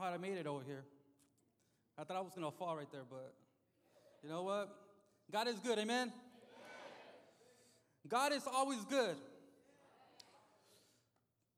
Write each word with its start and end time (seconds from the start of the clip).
how 0.00 0.08
I 0.08 0.16
made 0.16 0.38
it 0.38 0.46
over 0.46 0.62
here. 0.64 0.84
I 1.98 2.04
thought 2.04 2.16
I 2.16 2.20
was 2.20 2.32
going 2.32 2.50
to 2.50 2.56
fall 2.56 2.76
right 2.76 2.90
there, 2.90 3.02
but 3.08 3.34
you 4.22 4.30
know 4.30 4.42
what? 4.42 4.74
God 5.30 5.46
is 5.46 5.56
good, 5.60 5.78
amen? 5.78 6.12
God 8.08 8.32
is 8.32 8.42
always 8.50 8.84
good. 8.86 9.16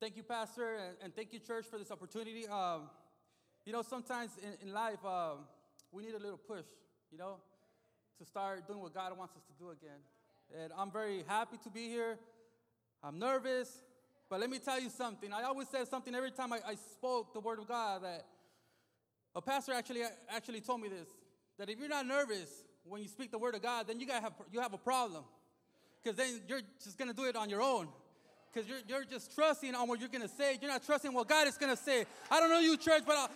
Thank 0.01 0.17
you, 0.17 0.23
Pastor, 0.23 0.75
and, 0.75 0.97
and 1.01 1.15
thank 1.15 1.31
you, 1.31 1.39
church, 1.39 1.65
for 1.65 1.79
this 1.79 1.89
opportunity. 1.89 2.45
Um, 2.47 2.89
you 3.65 3.71
know, 3.71 3.81
sometimes 3.81 4.31
in, 4.43 4.67
in 4.67 4.73
life, 4.73 5.03
um, 5.05 5.45
we 5.93 6.03
need 6.03 6.13
a 6.13 6.19
little 6.19 6.37
push, 6.37 6.65
you 7.09 7.17
know, 7.17 7.37
to 8.19 8.25
start 8.25 8.67
doing 8.67 8.81
what 8.81 8.93
God 8.93 9.17
wants 9.17 9.35
us 9.37 9.43
to 9.43 9.53
do 9.57 9.69
again. 9.69 9.99
And 10.61 10.73
I'm 10.77 10.91
very 10.91 11.23
happy 11.25 11.57
to 11.63 11.69
be 11.69 11.87
here. 11.87 12.17
I'm 13.01 13.17
nervous, 13.17 13.81
but 14.29 14.41
let 14.41 14.49
me 14.49 14.59
tell 14.59 14.79
you 14.79 14.89
something. 14.89 15.31
I 15.31 15.43
always 15.43 15.69
said 15.69 15.87
something 15.87 16.13
every 16.13 16.31
time 16.31 16.51
I, 16.51 16.59
I 16.67 16.75
spoke 16.75 17.33
the 17.33 17.39
word 17.39 17.59
of 17.59 17.67
God 17.67 18.03
that 18.03 18.25
a 19.35 19.41
pastor 19.41 19.73
actually 19.73 20.03
actually 20.29 20.61
told 20.61 20.81
me 20.81 20.89
this 20.89 21.07
that 21.57 21.69
if 21.69 21.79
you're 21.79 21.89
not 21.89 22.05
nervous 22.05 22.49
when 22.85 23.01
you 23.01 23.07
speak 23.07 23.31
the 23.31 23.37
word 23.37 23.55
of 23.55 23.61
God, 23.61 23.87
then 23.87 23.99
you 23.99 24.07
got 24.07 24.21
have 24.21 24.33
you 24.51 24.59
have 24.59 24.73
a 24.73 24.77
problem 24.77 25.23
because 26.01 26.17
then 26.17 26.41
you're 26.47 26.61
just 26.83 26.97
gonna 26.97 27.13
do 27.13 27.25
it 27.25 27.35
on 27.35 27.49
your 27.49 27.61
own 27.61 27.87
because 28.53 28.69
you're, 28.69 28.79
you're 28.87 29.05
just 29.05 29.33
trusting 29.33 29.73
on 29.73 29.87
what 29.87 29.99
you're 29.99 30.09
to 30.09 30.27
say. 30.27 30.57
You're 30.61 30.71
not 30.71 30.85
trusting 30.85 31.11
what 31.13 31.27
God 31.27 31.47
is 31.47 31.57
to 31.57 31.77
say. 31.77 32.05
I 32.29 32.39
don't 32.39 32.49
know 32.49 32.59
you, 32.59 32.77
church, 32.77 33.03
but 33.05 33.15
I, 33.17 33.27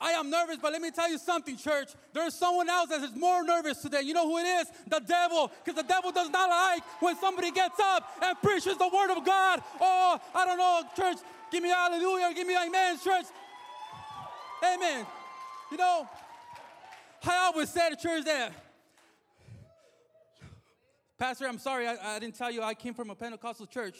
I 0.00 0.10
am 0.12 0.30
nervous, 0.30 0.58
but 0.60 0.72
let 0.72 0.82
me 0.82 0.90
tell 0.90 1.10
you 1.10 1.18
something, 1.18 1.56
church. 1.56 1.88
There's 2.12 2.34
someone 2.34 2.68
else 2.68 2.90
that 2.90 3.02
is 3.02 3.16
more 3.16 3.42
nervous 3.42 3.80
today. 3.80 4.02
You 4.02 4.14
know 4.14 4.28
who 4.28 4.38
it 4.38 4.46
is? 4.46 4.66
The 4.88 5.00
devil. 5.00 5.50
Because 5.64 5.80
the 5.82 5.88
devil 5.88 6.12
does 6.12 6.30
not 6.30 6.48
like 6.48 6.82
when 7.00 7.16
somebody 7.16 7.50
gets 7.50 7.80
up 7.80 8.08
and 8.22 8.36
preaches 8.42 8.76
the 8.76 8.88
word 8.88 9.16
of 9.16 9.24
God. 9.24 9.62
Oh, 9.80 10.20
I 10.34 10.44
don't 10.46 10.58
know, 10.58 10.82
church. 10.94 11.18
Give 11.50 11.62
me 11.62 11.70
hallelujah. 11.70 12.32
Give 12.34 12.46
me 12.46 12.56
amen, 12.56 12.98
church. 13.02 13.26
Amen. 14.62 15.06
You 15.70 15.76
know, 15.76 16.08
I 17.26 17.36
always 17.46 17.70
say 17.70 17.90
to 17.90 17.96
church 17.96 18.24
that, 18.24 18.52
Pastor, 21.18 21.46
I'm 21.46 21.58
sorry, 21.58 21.88
I, 21.88 22.16
I 22.16 22.18
didn't 22.18 22.36
tell 22.36 22.50
you 22.50 22.62
I 22.62 22.74
came 22.74 22.94
from 22.94 23.10
a 23.10 23.14
Pentecostal 23.14 23.66
church. 23.66 23.96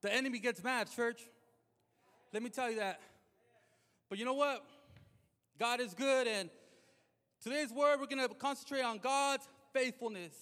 The 0.00 0.14
enemy 0.14 0.38
gets 0.38 0.62
mad, 0.62 0.88
church. 0.94 1.20
Let 2.32 2.42
me 2.42 2.50
tell 2.50 2.70
you 2.70 2.76
that. 2.76 3.00
But 4.08 4.18
you 4.18 4.24
know 4.24 4.34
what? 4.34 4.64
God 5.58 5.80
is 5.80 5.92
good, 5.92 6.28
and 6.28 6.48
today's 7.42 7.72
word, 7.72 7.98
we're 7.98 8.06
going 8.06 8.26
to 8.26 8.32
concentrate 8.34 8.82
on 8.82 8.98
God's 8.98 9.46
faithfulness. 9.72 10.34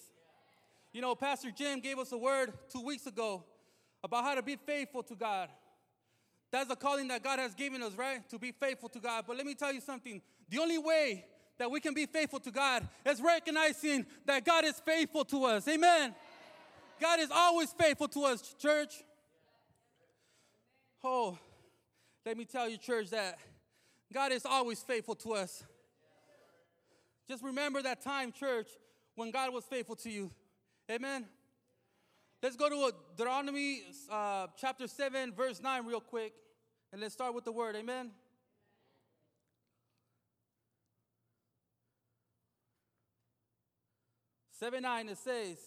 You 0.97 1.01
know, 1.01 1.13
Pastor 1.13 1.51
Jim 1.51 1.79
gave 1.79 1.99
us 1.99 2.11
a 2.11 2.17
word 2.17 2.53
two 2.73 2.81
weeks 2.81 3.05
ago 3.05 3.43
about 4.03 4.23
how 4.23 4.33
to 4.33 4.41
be 4.41 4.55
faithful 4.55 5.03
to 5.03 5.13
God. 5.13 5.47
That's 6.51 6.69
the 6.69 6.75
calling 6.75 7.09
that 7.09 7.23
God 7.23 7.37
has 7.37 7.53
given 7.53 7.83
us, 7.83 7.93
right? 7.93 8.27
To 8.31 8.39
be 8.39 8.51
faithful 8.51 8.89
to 8.89 8.99
God. 8.99 9.25
But 9.27 9.37
let 9.37 9.45
me 9.45 9.53
tell 9.53 9.71
you 9.71 9.79
something. 9.79 10.23
The 10.49 10.57
only 10.57 10.79
way 10.79 11.23
that 11.59 11.69
we 11.69 11.81
can 11.81 11.93
be 11.93 12.07
faithful 12.07 12.39
to 12.39 12.49
God 12.49 12.87
is 13.05 13.21
recognizing 13.21 14.07
that 14.25 14.43
God 14.43 14.65
is 14.65 14.81
faithful 14.83 15.23
to 15.25 15.45
us. 15.45 15.67
Amen. 15.67 16.15
God 16.99 17.19
is 17.19 17.29
always 17.29 17.71
faithful 17.73 18.07
to 18.07 18.23
us, 18.23 18.55
church. 18.59 18.95
Oh, 21.03 21.37
let 22.25 22.35
me 22.35 22.45
tell 22.45 22.67
you, 22.67 22.77
church, 22.77 23.11
that 23.11 23.37
God 24.11 24.31
is 24.31 24.47
always 24.47 24.79
faithful 24.79 25.13
to 25.13 25.33
us. 25.33 25.63
Just 27.29 27.43
remember 27.43 27.83
that 27.83 28.01
time, 28.01 28.31
church, 28.31 28.69
when 29.13 29.29
God 29.29 29.53
was 29.53 29.63
faithful 29.63 29.95
to 29.97 30.09
you. 30.09 30.31
Amen. 30.89 31.25
Let's 32.41 32.55
go 32.55 32.69
to 32.69 32.95
Deuteronomy 33.17 33.81
uh, 34.09 34.47
chapter 34.55 34.87
7, 34.87 35.33
verse 35.33 35.61
9, 35.61 35.85
real 35.85 35.99
quick, 35.99 36.33
and 36.93 37.01
let's 37.01 37.13
start 37.13 37.33
with 37.35 37.43
the 37.43 37.51
word. 37.51 37.75
Amen. 37.75 38.11
Seven 44.57 44.83
nine 44.83 45.09
it 45.09 45.17
says, 45.17 45.57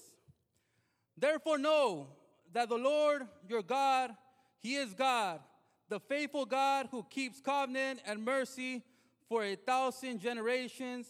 Therefore 1.17 1.59
know 1.59 2.09
that 2.53 2.71
the 2.71 2.78
Lord 2.78 3.22
your 3.47 3.62
God 3.62 4.11
he 4.59 4.75
is 4.75 4.95
God, 4.95 5.41
the 5.89 6.00
faithful 6.00 6.45
God 6.45 6.89
who 6.91 7.05
keeps 7.09 7.41
covenant 7.41 8.00
and 8.06 8.25
mercy 8.25 8.83
for 9.28 9.45
a 9.45 9.55
thousand 9.55 10.21
generations 10.21 11.06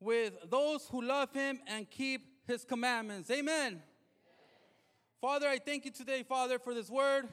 with 0.00 0.32
those 0.50 0.88
who 0.90 1.02
love 1.02 1.32
him 1.32 1.60
and 1.66 1.88
keep 1.88 2.33
his 2.46 2.64
commandments. 2.64 3.30
Amen. 3.30 3.66
Amen. 3.66 3.82
Father, 5.20 5.48
I 5.48 5.58
thank 5.58 5.84
you 5.84 5.90
today, 5.90 6.22
Father, 6.22 6.58
for 6.58 6.74
this 6.74 6.90
word. 6.90 7.28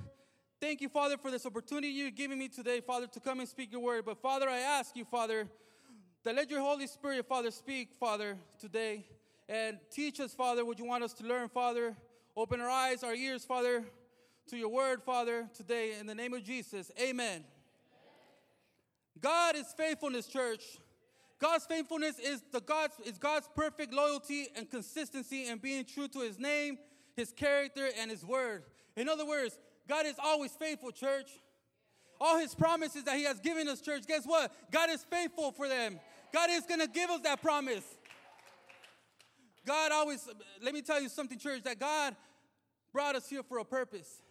Thank 0.62 0.80
you, 0.80 0.90
Father, 0.90 1.18
for 1.18 1.32
this 1.32 1.46
opportunity 1.46 1.88
you're 1.88 2.12
giving 2.12 2.40
me 2.40 2.48
today, 2.48 2.82
Father, 2.82 3.08
to 3.08 3.20
come 3.20 3.40
and 3.40 3.50
speak 3.50 3.72
your 3.72 3.82
word. 3.82 4.06
But, 4.06 4.22
Father, 4.22 4.48
I 4.48 4.60
ask 4.60 4.96
you, 4.96 5.06
Father, 5.06 5.48
that 6.24 6.36
let 6.36 6.50
your 6.50 6.62
Holy 6.62 6.88
Spirit, 6.88 7.28
Father, 7.28 7.52
speak, 7.52 7.90
Father, 8.00 8.38
today 8.60 9.06
and 9.50 9.78
teach 9.90 10.20
us, 10.20 10.34
Father, 10.34 10.64
what 10.64 10.80
you 10.80 10.86
want 10.86 11.04
us 11.04 11.14
to 11.14 11.26
learn, 11.26 11.50
Father. 11.50 11.96
Open 12.38 12.62
our 12.62 12.70
eyes, 12.70 13.04
our 13.04 13.14
ears, 13.14 13.44
Father, 13.44 13.84
to 14.48 14.58
your 14.58 14.70
word, 14.70 15.04
Father, 15.04 15.50
today 15.54 15.96
in 16.00 16.06
the 16.06 16.16
name 16.16 16.34
of 16.34 16.44
Jesus. 16.44 16.92
Amen. 16.98 17.10
Amen. 17.10 17.44
God 19.20 19.56
is 19.56 19.74
faithful 19.76 20.08
in 20.08 20.22
faithfulness, 20.22 20.28
church. 20.28 20.64
God's 21.42 21.66
faithfulness 21.66 22.20
is 22.20 22.44
the 22.52 22.62
God's 22.62 22.94
is 23.04 23.18
God's 23.18 23.50
perfect 23.56 23.92
loyalty 23.92 24.48
and 24.56 24.70
consistency 24.70 25.48
and 25.48 25.60
being 25.60 25.84
true 25.86 26.08
to 26.10 26.20
his 26.20 26.38
name, 26.38 26.78
his 27.16 27.32
character, 27.32 27.90
and 28.00 28.12
his 28.12 28.24
word. 28.24 28.64
In 28.96 29.10
other 29.10 29.26
words, 29.26 29.58
God 29.90 30.06
is 30.06 30.16
always 30.24 30.52
faithful, 30.52 30.92
church. 30.92 31.32
All 32.20 32.38
his 32.38 32.54
promises 32.54 33.06
that 33.06 33.18
he 33.18 33.24
has 33.24 33.40
given 33.40 33.68
us, 33.68 33.82
church, 33.82 34.04
guess 34.08 34.26
what? 34.26 34.54
God 34.72 34.92
is 34.92 35.04
faithful 35.10 35.52
for 35.52 35.68
them. 35.68 36.00
God 36.32 36.52
is 36.52 36.64
gonna 36.70 36.86
give 36.86 37.10
us 37.10 37.22
that 37.22 37.42
promise. 37.42 37.84
God 39.66 39.92
always, 39.92 40.28
let 40.62 40.76
me 40.76 40.84
tell 40.84 41.02
you 41.02 41.10
something, 41.10 41.40
church, 41.40 41.64
that 41.64 41.80
God 41.80 42.16
brought 42.94 43.16
us 43.16 43.28
here 43.28 43.42
for 43.42 43.58
a 43.58 43.66
purpose 43.66 44.22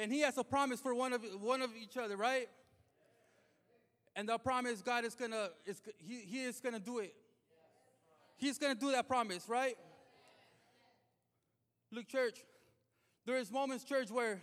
and 0.00 0.12
he 0.12 0.20
has 0.20 0.38
a 0.38 0.44
promise 0.44 0.80
for 0.80 0.94
one 0.94 1.12
of 1.12 1.22
one 1.40 1.62
of 1.62 1.70
each 1.76 1.96
other, 1.96 2.16
right? 2.16 2.48
And 4.16 4.28
the 4.28 4.38
promise 4.38 4.82
God 4.82 5.04
is 5.04 5.14
gonna 5.14 5.50
is 5.66 5.80
he, 5.98 6.20
he 6.20 6.42
is 6.42 6.60
gonna 6.60 6.80
do 6.80 6.98
it. 6.98 7.14
He's 8.36 8.58
gonna 8.58 8.74
do 8.74 8.90
that 8.92 9.06
promise, 9.06 9.48
right? 9.48 9.76
Look, 11.92 12.08
church, 12.08 12.38
there 13.26 13.36
is 13.36 13.50
moments, 13.50 13.84
church, 13.84 14.10
where 14.10 14.40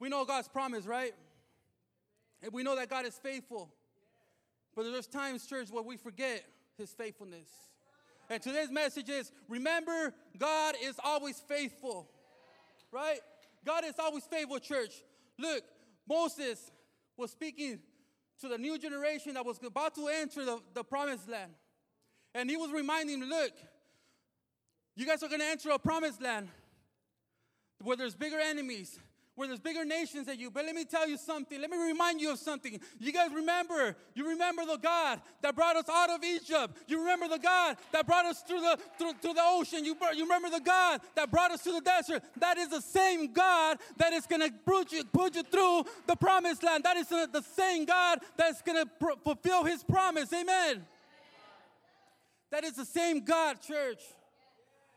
we 0.00 0.08
know 0.08 0.24
God's 0.24 0.48
promise, 0.48 0.84
right? 0.84 1.14
And 2.42 2.52
we 2.52 2.62
know 2.62 2.76
that 2.76 2.88
God 2.88 3.06
is 3.06 3.14
faithful. 3.14 3.72
But 4.74 4.84
there's 4.84 5.06
times, 5.06 5.46
church, 5.46 5.70
where 5.70 5.82
we 5.82 5.96
forget 5.96 6.44
his 6.76 6.92
faithfulness. 6.92 7.48
And 8.30 8.42
today's 8.42 8.70
message 8.70 9.08
is 9.08 9.32
remember, 9.48 10.14
God 10.36 10.74
is 10.82 10.96
always 11.02 11.40
faithful, 11.40 12.08
right? 12.92 13.20
God 13.64 13.84
is 13.84 13.94
always 13.98 14.24
faithful, 14.24 14.58
church. 14.58 15.02
Look, 15.38 15.62
Moses 16.08 16.70
was 17.16 17.30
speaking 17.30 17.80
to 18.40 18.48
the 18.48 18.58
new 18.58 18.78
generation 18.78 19.34
that 19.34 19.44
was 19.44 19.58
about 19.64 19.94
to 19.96 20.08
enter 20.08 20.44
the, 20.44 20.60
the 20.74 20.84
promised 20.84 21.28
land. 21.28 21.52
And 22.34 22.48
he 22.48 22.56
was 22.56 22.70
reminding 22.70 23.20
them, 23.20 23.28
look, 23.28 23.52
you 24.96 25.06
guys 25.06 25.22
are 25.22 25.28
going 25.28 25.40
to 25.40 25.46
enter 25.46 25.70
a 25.70 25.78
promised 25.78 26.22
land 26.22 26.48
where 27.82 27.96
there's 27.96 28.14
bigger 28.14 28.38
enemies, 28.38 28.98
where 29.38 29.46
there's 29.46 29.60
bigger 29.60 29.84
nations 29.84 30.26
than 30.26 30.40
you. 30.40 30.50
But 30.50 30.64
let 30.64 30.74
me 30.74 30.84
tell 30.84 31.08
you 31.08 31.16
something. 31.16 31.60
Let 31.60 31.70
me 31.70 31.78
remind 31.78 32.20
you 32.20 32.32
of 32.32 32.40
something. 32.40 32.80
You 32.98 33.12
guys 33.12 33.30
remember, 33.32 33.94
you 34.14 34.28
remember 34.28 34.66
the 34.66 34.78
God 34.78 35.20
that 35.42 35.54
brought 35.54 35.76
us 35.76 35.88
out 35.88 36.10
of 36.10 36.24
Egypt. 36.24 36.76
You 36.88 36.98
remember 36.98 37.28
the 37.28 37.38
God 37.38 37.76
that 37.92 38.04
brought 38.04 38.26
us 38.26 38.42
through 38.42 38.62
the 38.62 38.78
through, 38.98 39.12
through 39.22 39.34
the 39.34 39.44
ocean. 39.44 39.84
You, 39.84 39.96
you 40.16 40.24
remember 40.24 40.50
the 40.50 40.60
God 40.60 41.02
that 41.14 41.30
brought 41.30 41.52
us 41.52 41.62
to 41.62 41.70
the 41.70 41.80
desert. 41.80 42.24
That 42.38 42.58
is 42.58 42.70
the 42.70 42.80
same 42.80 43.32
God 43.32 43.78
that 43.98 44.12
is 44.12 44.26
going 44.26 44.42
to 44.42 44.52
put 44.66 44.90
you, 44.90 45.04
put 45.04 45.36
you 45.36 45.44
through 45.44 45.84
the 46.08 46.16
promised 46.16 46.64
land. 46.64 46.82
That 46.82 46.96
is 46.96 47.08
the, 47.08 47.44
same 47.54 47.84
God 47.84 48.18
that's 48.36 48.60
going 48.62 48.84
to 48.84 48.90
pr- 48.98 49.20
fulfill 49.22 49.62
his 49.62 49.84
promise. 49.84 50.32
Amen. 50.32 50.84
That 52.50 52.64
is 52.64 52.72
the 52.72 52.84
same 52.84 53.24
God, 53.24 53.60
church, 53.60 54.02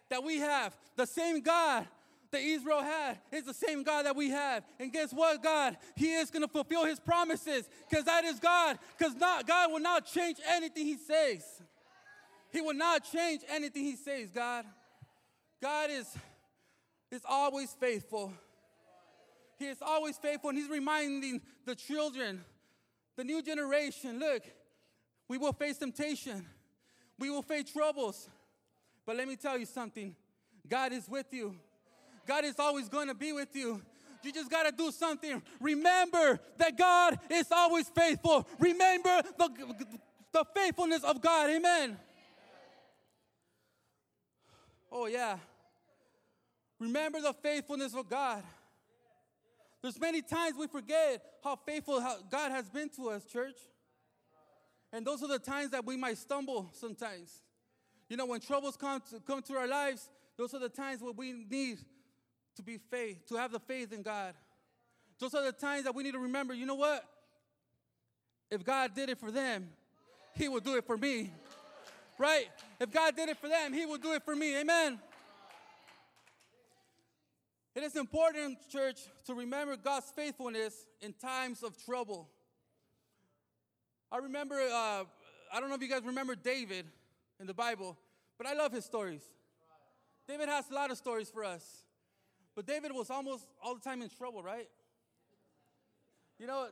that 0.10 0.24
we 0.24 0.40
have. 0.40 0.76
The 0.96 1.06
same 1.06 1.42
God 1.42 1.86
that 2.32 2.42
Israel 2.42 2.82
had 2.82 3.20
is 3.32 3.44
the 3.44 3.54
same 3.54 3.84
God 3.84 4.06
that 4.06 4.16
we 4.16 4.30
have. 4.30 4.64
And 4.80 4.92
guess 4.92 5.12
what, 5.12 5.44
God? 5.44 5.78
He 5.96 6.14
is 6.14 6.30
going 6.30 6.42
to 6.42 6.48
fulfill 6.48 6.86
his 6.86 7.00
promises 7.00 7.70
because 7.90 8.06
that 8.06 8.24
is 8.24 8.40
God. 8.40 8.80
Because 8.98 9.16
not 9.16 9.48
God 9.48 9.72
will 9.72 9.80
not 9.80 10.06
change 10.06 10.38
anything 10.48 10.86
he 10.86 10.98
says. 10.98 11.44
He 12.52 12.62
will 12.62 12.74
not 12.74 13.04
change 13.12 13.42
anything 13.50 13.84
he 13.84 13.96
says, 13.96 14.30
God. 14.30 14.66
God 15.62 15.90
is, 15.90 16.08
is 17.12 17.22
always 17.28 17.72
faithful. 17.80 18.34
He 19.58 19.68
is 19.68 19.78
always 19.82 20.18
faithful, 20.18 20.50
and 20.50 20.58
he's 20.58 20.70
reminding 20.70 21.40
the 21.66 21.76
children, 21.76 22.44
the 23.16 23.24
new 23.24 23.44
generation, 23.44 24.20
look, 24.20 24.42
we 25.28 25.38
will 25.38 25.54
face 25.54 25.78
temptation. 25.78 26.46
We 27.20 27.30
will 27.30 27.44
face 27.44 27.72
troubles. 27.72 28.28
But 29.06 29.16
let 29.18 29.28
me 29.28 29.36
tell 29.36 29.58
you 29.58 29.66
something. 29.66 30.16
God 30.68 30.92
is 30.92 31.08
with 31.08 31.28
you. 31.32 31.56
God 32.28 32.46
is 32.46 32.60
always 32.60 32.90
going 32.90 33.08
to 33.08 33.16
be 33.16 33.34
with 33.34 33.56
you. 33.56 33.82
You 34.24 34.32
just 34.32 34.52
got 34.52 34.64
to 34.64 34.72
do 34.72 34.92
something. 34.92 35.42
Remember 35.60 36.40
that 36.58 36.78
God 36.78 37.20
is 37.30 37.48
always 37.52 37.90
faithful. 37.90 38.48
Remember 38.60 39.22
the, 39.38 39.50
the 40.32 40.46
faithfulness 40.56 41.04
of 41.04 41.22
God. 41.22 41.50
Amen. 41.50 41.98
Oh, 44.92 45.08
yeah. 45.08 45.38
Remember 46.80 47.22
the 47.22 47.34
faithfulness 47.34 47.96
of 47.96 48.10
God. 48.10 48.44
There's 49.82 50.00
many 50.00 50.22
times 50.22 50.56
we 50.58 50.68
forget 50.68 51.24
how 51.44 51.56
faithful 51.56 52.00
God 52.30 52.52
has 52.52 52.70
been 52.70 52.90
to 52.90 53.10
us, 53.10 53.26
church. 53.26 53.58
And 54.94 55.06
those 55.06 55.24
are 55.24 55.28
the 55.28 55.40
times 55.40 55.72
that 55.72 55.86
we 55.86 55.96
might 55.98 56.18
stumble 56.18 56.70
sometimes. 56.74 57.42
You 58.10 58.18
know, 58.18 58.26
when 58.26 58.42
troubles 58.42 58.76
come 58.76 59.02
to, 59.10 59.20
come 59.22 59.42
to 59.44 59.54
our 59.56 59.68
lives, 59.68 60.10
those 60.38 60.54
are 60.54 60.60
the 60.60 60.70
times 60.70 61.02
where 61.02 61.14
we 61.14 61.32
need 61.50 61.80
to 62.62 62.72
be 62.72 62.78
faith, 62.78 63.28
to 63.28 63.36
have 63.36 63.52
the 63.52 63.60
faith 63.60 63.92
in 63.92 64.04
God. 64.04 64.34
Those 65.20 65.34
are 65.34 65.44
the 65.44 65.52
times 65.52 65.84
that 65.86 65.96
we 65.96 66.04
need 66.04 66.14
to 66.14 66.20
remember, 66.20 66.54
you 66.54 66.66
know 66.66 66.76
what? 66.76 67.04
If 68.50 68.64
God 68.64 68.94
did 68.94 69.10
it 69.10 69.20
for 69.20 69.32
them, 69.32 69.70
He 70.36 70.48
will 70.48 70.60
do 70.60 70.76
it 70.76 70.86
for 70.86 70.98
me. 70.98 71.32
Right? 72.18 72.46
If 72.80 72.92
God 72.92 73.16
did 73.16 73.30
it 73.30 73.38
for 73.38 73.48
them, 73.48 73.74
He 73.74 73.86
will 73.86 73.98
do 73.98 74.14
it 74.14 74.24
for 74.24 74.36
me. 74.36 74.60
Amen. 74.60 75.00
It 77.74 77.84
is 77.84 77.96
important, 77.96 78.58
church, 78.70 79.00
to 79.26 79.34
remember 79.34 79.78
God's 79.78 80.12
faithfulness 80.16 80.86
in 81.02 81.14
times 81.14 81.64
of 81.64 81.84
trouble. 81.84 82.30
I 84.12 84.18
remember, 84.18 84.56
uh, 84.56 85.04
I 85.54 85.60
don't 85.60 85.70
know 85.70 85.76
if 85.76 85.82
you 85.82 85.90
guys 85.90 86.04
remember 86.04 86.36
David 86.36 86.86
in 87.40 87.48
the 87.48 87.54
Bible, 87.54 87.98
but 88.38 88.46
I 88.46 88.54
love 88.54 88.74
his 88.74 88.86
stories. 88.86 89.24
David 90.28 90.50
has 90.50 90.70
a 90.70 90.74
lot 90.74 90.92
of 90.92 90.98
stories 90.98 91.30
for 91.30 91.44
us. 91.44 91.86
But 92.56 92.66
David 92.66 92.92
was 92.94 93.10
almost 93.10 93.46
all 93.64 93.76
the 93.76 93.82
time 93.82 94.02
in 94.02 94.10
trouble, 94.10 94.44
right? 94.44 94.68
You 96.38 96.48
know, 96.48 96.68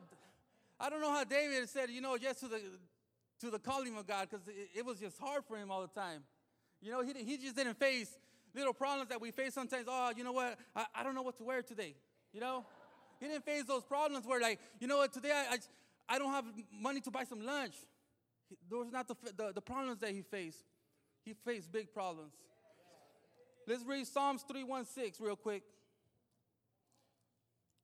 I 0.80 0.90
don't 0.90 1.02
know 1.02 1.12
how 1.12 1.24
David 1.24 1.68
said, 1.70 1.90
you 1.90 2.02
know, 2.02 2.18
yes 2.20 2.40
to 2.40 2.48
the 2.48 2.60
to 3.42 3.50
the 3.50 3.60
calling 3.60 3.96
of 3.98 4.06
God 4.06 4.28
because 4.30 4.46
it, 4.48 4.80
it, 4.80 4.86
was 4.86 5.00
just 5.00 5.18
hard 5.18 5.44
for 5.48 5.58
him 5.58 5.72
all 5.72 5.82
the 5.82 6.00
time. 6.00 6.24
You 6.82 6.92
know, 6.92 7.02
he, 7.02 7.14
he 7.24 7.38
just 7.38 7.56
didn't 7.56 7.80
face 7.80 8.18
little 8.54 8.74
problems 8.74 9.10
that 9.10 9.22
we 9.22 9.32
face 9.32 9.54
sometimes. 9.54 9.86
Oh, 9.88 10.12
you 10.16 10.26
know 10.26 10.34
what? 10.34 10.58
I, 10.76 10.86
I 10.96 11.04
don't 11.04 11.16
know 11.16 11.22
what 11.22 11.38
to 11.38 11.44
wear 11.44 11.62
today. 11.62 11.96
You 12.34 12.42
know, 12.42 12.66
he 13.20 13.28
didn't 13.28 13.46
face 13.46 13.64
those 13.64 13.84
problems 13.84 14.26
where 14.26 14.42
like, 14.42 14.60
you 14.80 14.88
know 14.88 14.98
what? 14.98 15.14
Today 15.14 15.32
I, 15.32 15.54
I, 15.54 16.16
I 16.16 16.20
don't 16.20 16.32
have 16.32 16.46
money 16.72 17.00
to 17.02 17.12
buy 17.12 17.24
some 17.24 17.46
lunch. 17.46 17.76
Those 18.70 18.92
not 18.92 19.08
the, 19.08 19.16
the, 19.38 19.54
the 19.54 19.62
problems 19.62 20.00
that 20.00 20.12
he 20.12 20.22
faced. 20.22 20.64
He 21.24 21.34
faced 21.46 21.72
big 21.72 21.94
problems. 21.94 22.34
Let's 23.70 23.86
read 23.86 24.08
Psalms 24.08 24.44
316 24.48 25.24
real 25.24 25.36
quick. 25.36 25.62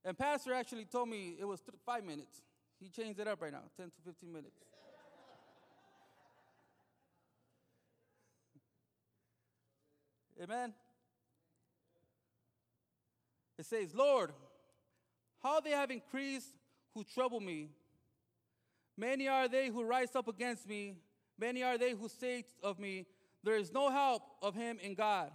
And 0.03 0.17
Pastor 0.17 0.51
actually 0.51 0.85
told 0.85 1.09
me 1.09 1.35
it 1.39 1.45
was 1.45 1.59
th- 1.59 1.77
five 1.85 2.03
minutes. 2.03 2.41
He 2.79 2.89
changed 2.89 3.19
it 3.19 3.27
up 3.27 3.39
right 3.39 3.51
now 3.51 3.61
10 3.77 3.91
to 3.91 4.01
15 4.03 4.33
minutes. 4.33 4.57
Amen. 10.43 10.73
It 13.59 13.67
says, 13.67 13.93
Lord, 13.93 14.31
how 15.43 15.59
they 15.59 15.69
have 15.69 15.91
increased 15.91 16.49
who 16.95 17.03
trouble 17.03 17.41
me. 17.41 17.69
Many 18.97 19.27
are 19.27 19.47
they 19.47 19.67
who 19.67 19.83
rise 19.83 20.15
up 20.15 20.27
against 20.27 20.67
me. 20.67 20.95
Many 21.37 21.61
are 21.61 21.77
they 21.77 21.91
who 21.91 22.09
say 22.09 22.43
of 22.63 22.79
me, 22.79 23.05
There 23.43 23.55
is 23.57 23.71
no 23.71 23.91
help 23.91 24.23
of 24.41 24.55
him 24.55 24.79
in 24.81 24.95
God. 24.95 25.29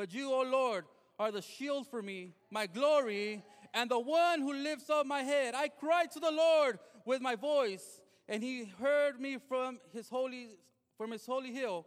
But 0.00 0.14
you, 0.14 0.32
O 0.32 0.40
Lord, 0.40 0.86
are 1.18 1.30
the 1.30 1.42
shield 1.42 1.86
for 1.86 2.00
me, 2.00 2.32
my 2.50 2.66
glory, 2.66 3.44
and 3.74 3.90
the 3.90 3.98
one 3.98 4.40
who 4.40 4.54
lifts 4.54 4.88
up 4.88 5.04
my 5.04 5.20
head. 5.20 5.54
I 5.54 5.68
cried 5.68 6.10
to 6.12 6.20
the 6.20 6.30
Lord 6.30 6.78
with 7.04 7.20
my 7.20 7.36
voice, 7.36 8.00
and 8.26 8.42
he 8.42 8.64
heard 8.64 9.20
me 9.20 9.36
from 9.46 9.78
his 9.92 10.08
holy 10.08 10.56
from 10.96 11.10
his 11.10 11.26
holy 11.26 11.52
hill. 11.52 11.86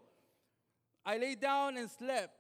I 1.04 1.18
lay 1.18 1.34
down 1.34 1.76
and 1.76 1.90
slept. 1.90 2.36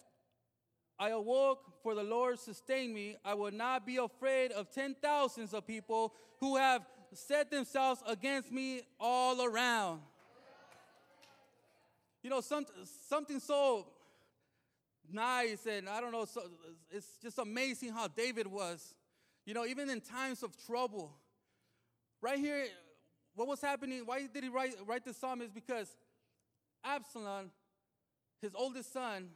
I 1.00 1.10
awoke, 1.10 1.82
for 1.82 1.96
the 1.96 2.04
Lord 2.04 2.38
sustained 2.38 2.94
me. 2.94 3.16
I 3.26 3.34
will 3.34 3.52
not 3.52 3.84
be 3.84 3.98
afraid 3.98 4.52
of 4.52 4.70
ten 4.70 4.96
thousands 5.02 5.56
of 5.56 5.66
people 5.66 6.14
who 6.40 6.56
have 6.56 6.86
set 7.14 7.50
themselves 7.50 8.04
against 8.06 8.52
me 8.52 8.84
all 9.00 9.44
around. 9.44 10.02
You 12.22 12.30
know, 12.30 12.42
some, 12.42 12.68
something 13.10 13.40
so 13.40 13.88
nice 15.12 15.66
and 15.66 15.90
I 15.90 16.02
don't 16.02 16.12
know, 16.12 16.26
so 16.26 16.42
it's 16.92 17.08
just 17.22 17.38
amazing 17.38 17.94
how 17.94 18.08
David 18.08 18.48
was. 18.48 18.94
You 19.46 19.54
know, 19.54 19.66
even 19.66 19.90
in 19.90 20.02
times 20.02 20.44
of 20.44 20.56
trouble. 20.66 21.14
Right 22.22 22.40
here, 22.40 22.66
what 23.36 23.48
was 23.48 23.62
happening? 23.62 24.04
Why 24.06 24.28
did 24.34 24.44
he 24.44 24.50
write, 24.50 24.76
write 24.86 25.04
this 25.04 25.18
psalm? 25.18 25.42
Is 25.42 25.52
because 25.52 25.94
Absalom, 26.84 27.52
his 28.42 28.52
oldest 28.56 28.94
son, 28.94 29.30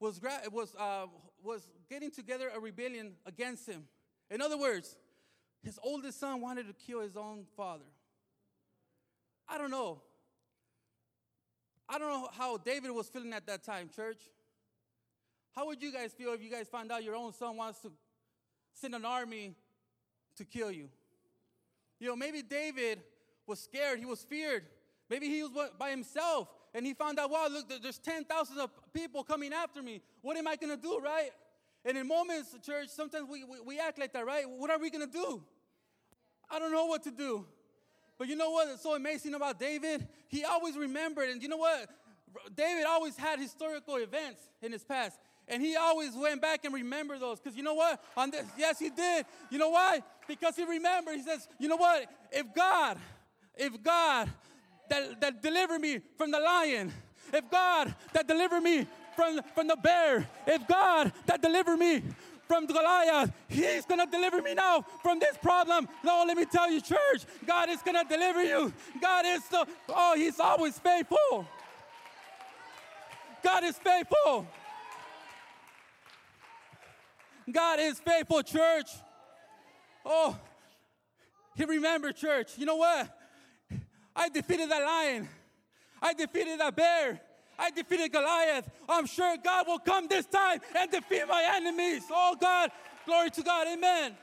was, 0.00 0.20
was, 0.52 0.74
uh, 0.76 1.06
was 1.42 1.68
getting 1.90 2.10
together 2.10 2.50
a 2.54 2.60
rebellion 2.60 3.12
against 3.26 3.68
him. 3.68 3.84
In 4.30 4.40
other 4.40 4.56
words, 4.56 4.96
his 5.62 5.78
oldest 5.82 6.20
son 6.20 6.40
wanted 6.40 6.68
to 6.68 6.72
kill 6.72 7.00
his 7.00 7.16
own 7.16 7.44
father. 7.56 7.84
I 9.48 9.58
don't 9.58 9.70
know. 9.70 10.02
I 11.88 11.98
don't 11.98 12.08
know 12.08 12.28
how 12.32 12.58
David 12.58 12.90
was 12.90 13.08
feeling 13.08 13.32
at 13.32 13.46
that 13.46 13.64
time, 13.64 13.88
church. 13.94 14.18
How 15.54 15.66
would 15.66 15.82
you 15.82 15.92
guys 15.92 16.12
feel 16.12 16.32
if 16.32 16.42
you 16.42 16.50
guys 16.50 16.68
found 16.68 16.92
out 16.92 17.02
your 17.02 17.16
own 17.16 17.32
son 17.32 17.56
wants 17.56 17.80
to 17.80 17.92
send 18.74 18.94
an 18.94 19.04
army 19.04 19.54
to 20.36 20.44
kill 20.44 20.70
you? 20.70 20.88
You 21.98 22.08
know, 22.08 22.16
maybe 22.16 22.42
David 22.42 23.00
was 23.46 23.60
scared, 23.60 23.98
he 23.98 24.06
was 24.06 24.22
feared. 24.22 24.64
Maybe 25.10 25.26
he 25.26 25.42
was 25.42 25.70
by 25.78 25.90
himself 25.90 26.48
and 26.74 26.86
he 26.86 26.94
found 26.94 27.18
out, 27.18 27.30
wow, 27.30 27.48
look, 27.50 27.82
there's 27.82 27.98
10,000 27.98 28.58
of 28.58 28.70
people 28.92 29.24
coming 29.24 29.52
after 29.52 29.82
me. 29.82 30.02
What 30.20 30.36
am 30.36 30.46
I 30.46 30.56
going 30.56 30.74
to 30.74 30.80
do, 30.80 31.00
right? 31.02 31.30
And 31.84 31.96
in 31.96 32.06
moments, 32.06 32.54
church, 32.64 32.88
sometimes 32.88 33.28
we, 33.28 33.44
we, 33.44 33.60
we 33.60 33.80
act 33.80 33.98
like 33.98 34.12
that, 34.12 34.26
right? 34.26 34.44
What 34.46 34.70
are 34.70 34.78
we 34.78 34.90
going 34.90 35.06
to 35.06 35.12
do? 35.12 35.42
I 36.50 36.58
don't 36.58 36.72
know 36.72 36.86
what 36.86 37.02
to 37.04 37.10
do. 37.10 37.46
But 38.18 38.28
you 38.28 38.36
know 38.36 38.50
what? 38.50 38.68
It's 38.68 38.82
so 38.82 38.94
amazing 38.94 39.34
about 39.34 39.58
David? 39.58 40.06
He 40.26 40.44
always 40.44 40.76
remembered, 40.76 41.30
and 41.30 41.42
you 41.42 41.48
know 41.48 41.56
what? 41.56 41.88
David 42.54 42.84
always 42.84 43.16
had 43.16 43.38
historical 43.38 43.96
events 43.96 44.40
in 44.60 44.72
his 44.72 44.84
past. 44.84 45.18
And 45.48 45.62
he 45.62 45.76
always 45.76 46.14
went 46.14 46.42
back 46.42 46.64
and 46.64 46.74
remembered 46.74 47.20
those. 47.20 47.40
Because 47.40 47.56
you 47.56 47.62
know 47.62 47.74
what? 47.74 48.02
On 48.16 48.30
this, 48.30 48.44
yes, 48.56 48.78
he 48.78 48.90
did. 48.90 49.26
You 49.50 49.58
know 49.58 49.70
why? 49.70 50.02
Because 50.26 50.56
he 50.56 50.64
remembered. 50.64 51.16
He 51.16 51.22
says, 51.22 51.48
you 51.58 51.68
know 51.68 51.76
what? 51.76 52.06
If 52.30 52.52
God, 52.54 52.98
if 53.56 53.82
God 53.82 54.28
that, 54.90 55.20
that 55.20 55.42
delivered 55.42 55.80
me 55.80 56.00
from 56.16 56.30
the 56.30 56.40
lion, 56.40 56.92
if 57.32 57.50
God 57.50 57.94
that 58.12 58.28
delivered 58.28 58.60
me 58.60 58.86
from, 59.16 59.40
from 59.54 59.68
the 59.68 59.76
bear, 59.76 60.28
if 60.46 60.66
God 60.68 61.12
that 61.26 61.42
delivered 61.42 61.76
me 61.76 62.02
from 62.48 62.66
Goliath. 62.66 63.30
He's 63.46 63.84
gonna 63.84 64.06
deliver 64.06 64.40
me 64.40 64.54
now 64.54 64.84
from 65.02 65.20
this 65.20 65.36
problem. 65.36 65.86
No, 66.02 66.24
let 66.26 66.36
me 66.36 66.46
tell 66.46 66.70
you, 66.70 66.80
church, 66.80 67.26
God 67.46 67.68
is 67.68 67.82
gonna 67.82 68.04
deliver 68.08 68.42
you. 68.42 68.72
God 69.00 69.26
is 69.26 69.46
the, 69.48 69.66
oh, 69.90 70.14
He's 70.16 70.40
always 70.40 70.78
faithful. 70.78 71.46
God 73.44 73.64
is 73.64 73.76
faithful. 73.76 74.46
God 77.52 77.80
is 77.80 77.98
faithful, 77.98 78.42
church. 78.42 78.88
Oh, 80.04 80.36
he 81.56 81.64
remembered, 81.64 82.16
church. 82.16 82.52
You 82.56 82.66
know 82.66 82.76
what? 82.76 83.08
I 84.14 84.28
defeated 84.28 84.70
that 84.70 84.82
lion. 84.82 85.28
I 86.00 86.14
defeated 86.14 86.60
that 86.60 86.76
bear. 86.76 87.20
I 87.58 87.70
defeated 87.70 88.12
Goliath. 88.12 88.70
I'm 88.88 89.06
sure 89.06 89.36
God 89.42 89.66
will 89.66 89.80
come 89.80 90.06
this 90.06 90.26
time 90.26 90.60
and 90.76 90.90
defeat 90.90 91.24
my 91.28 91.52
enemies. 91.56 92.02
Oh, 92.10 92.36
God. 92.40 92.70
Glory 93.04 93.30
to 93.30 93.42
God. 93.42 93.66
Amen. 93.66 94.16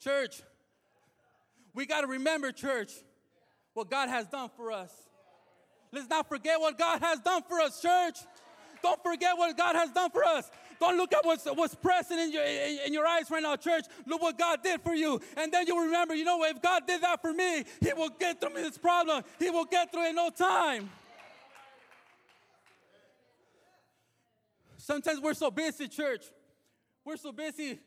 Church, 0.00 0.42
we 1.74 1.86
got 1.86 2.00
to 2.00 2.06
remember, 2.06 2.52
church, 2.52 2.92
what 3.74 3.90
God 3.90 4.08
has 4.08 4.26
done 4.26 4.50
for 4.56 4.72
us. 4.72 4.92
Let's 5.96 6.10
not 6.10 6.28
forget 6.28 6.60
what 6.60 6.76
God 6.76 7.00
has 7.00 7.20
done 7.20 7.40
for 7.48 7.58
us, 7.58 7.80
church. 7.80 8.18
Don't 8.82 9.02
forget 9.02 9.36
what 9.38 9.56
God 9.56 9.74
has 9.76 9.90
done 9.90 10.10
for 10.10 10.22
us. 10.22 10.50
Don't 10.78 10.98
look 10.98 11.14
at 11.14 11.24
what's, 11.24 11.46
what's 11.46 11.74
present 11.74 12.20
in 12.20 12.32
your, 12.32 12.44
in 12.44 12.92
your 12.92 13.06
eyes 13.06 13.30
right 13.30 13.42
now, 13.42 13.56
church. 13.56 13.86
Look 14.04 14.20
what 14.20 14.38
God 14.38 14.62
did 14.62 14.82
for 14.82 14.94
you. 14.94 15.18
And 15.38 15.50
then 15.50 15.66
you'll 15.66 15.86
remember, 15.86 16.14
you 16.14 16.26
know, 16.26 16.44
if 16.44 16.60
God 16.60 16.86
did 16.86 17.00
that 17.00 17.22
for 17.22 17.32
me, 17.32 17.64
He 17.80 17.94
will 17.94 18.10
get 18.10 18.42
through 18.42 18.62
this 18.62 18.76
problem. 18.76 19.24
He 19.38 19.48
will 19.48 19.64
get 19.64 19.90
through 19.90 20.04
it 20.04 20.10
in 20.10 20.16
no 20.16 20.28
time. 20.28 20.90
Sometimes 24.76 25.18
we're 25.18 25.32
so 25.32 25.50
busy, 25.50 25.88
church. 25.88 26.26
We're 27.06 27.16
so 27.16 27.32
busy 27.32 27.78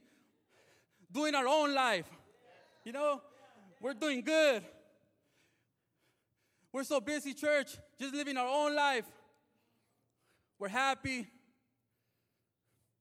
doing 1.12 1.36
our 1.36 1.48
own 1.48 1.76
life. 1.76 2.10
You 2.84 2.92
know, 2.92 3.22
we're 3.80 3.94
doing 3.94 4.24
good. 4.24 4.64
We're 6.72 6.84
so 6.84 7.00
busy, 7.00 7.34
church, 7.34 7.78
just 8.00 8.14
living 8.14 8.38
our 8.38 8.48
own 8.48 8.76
life. 8.76 9.06
we're 10.60 10.68
happy, 10.68 11.28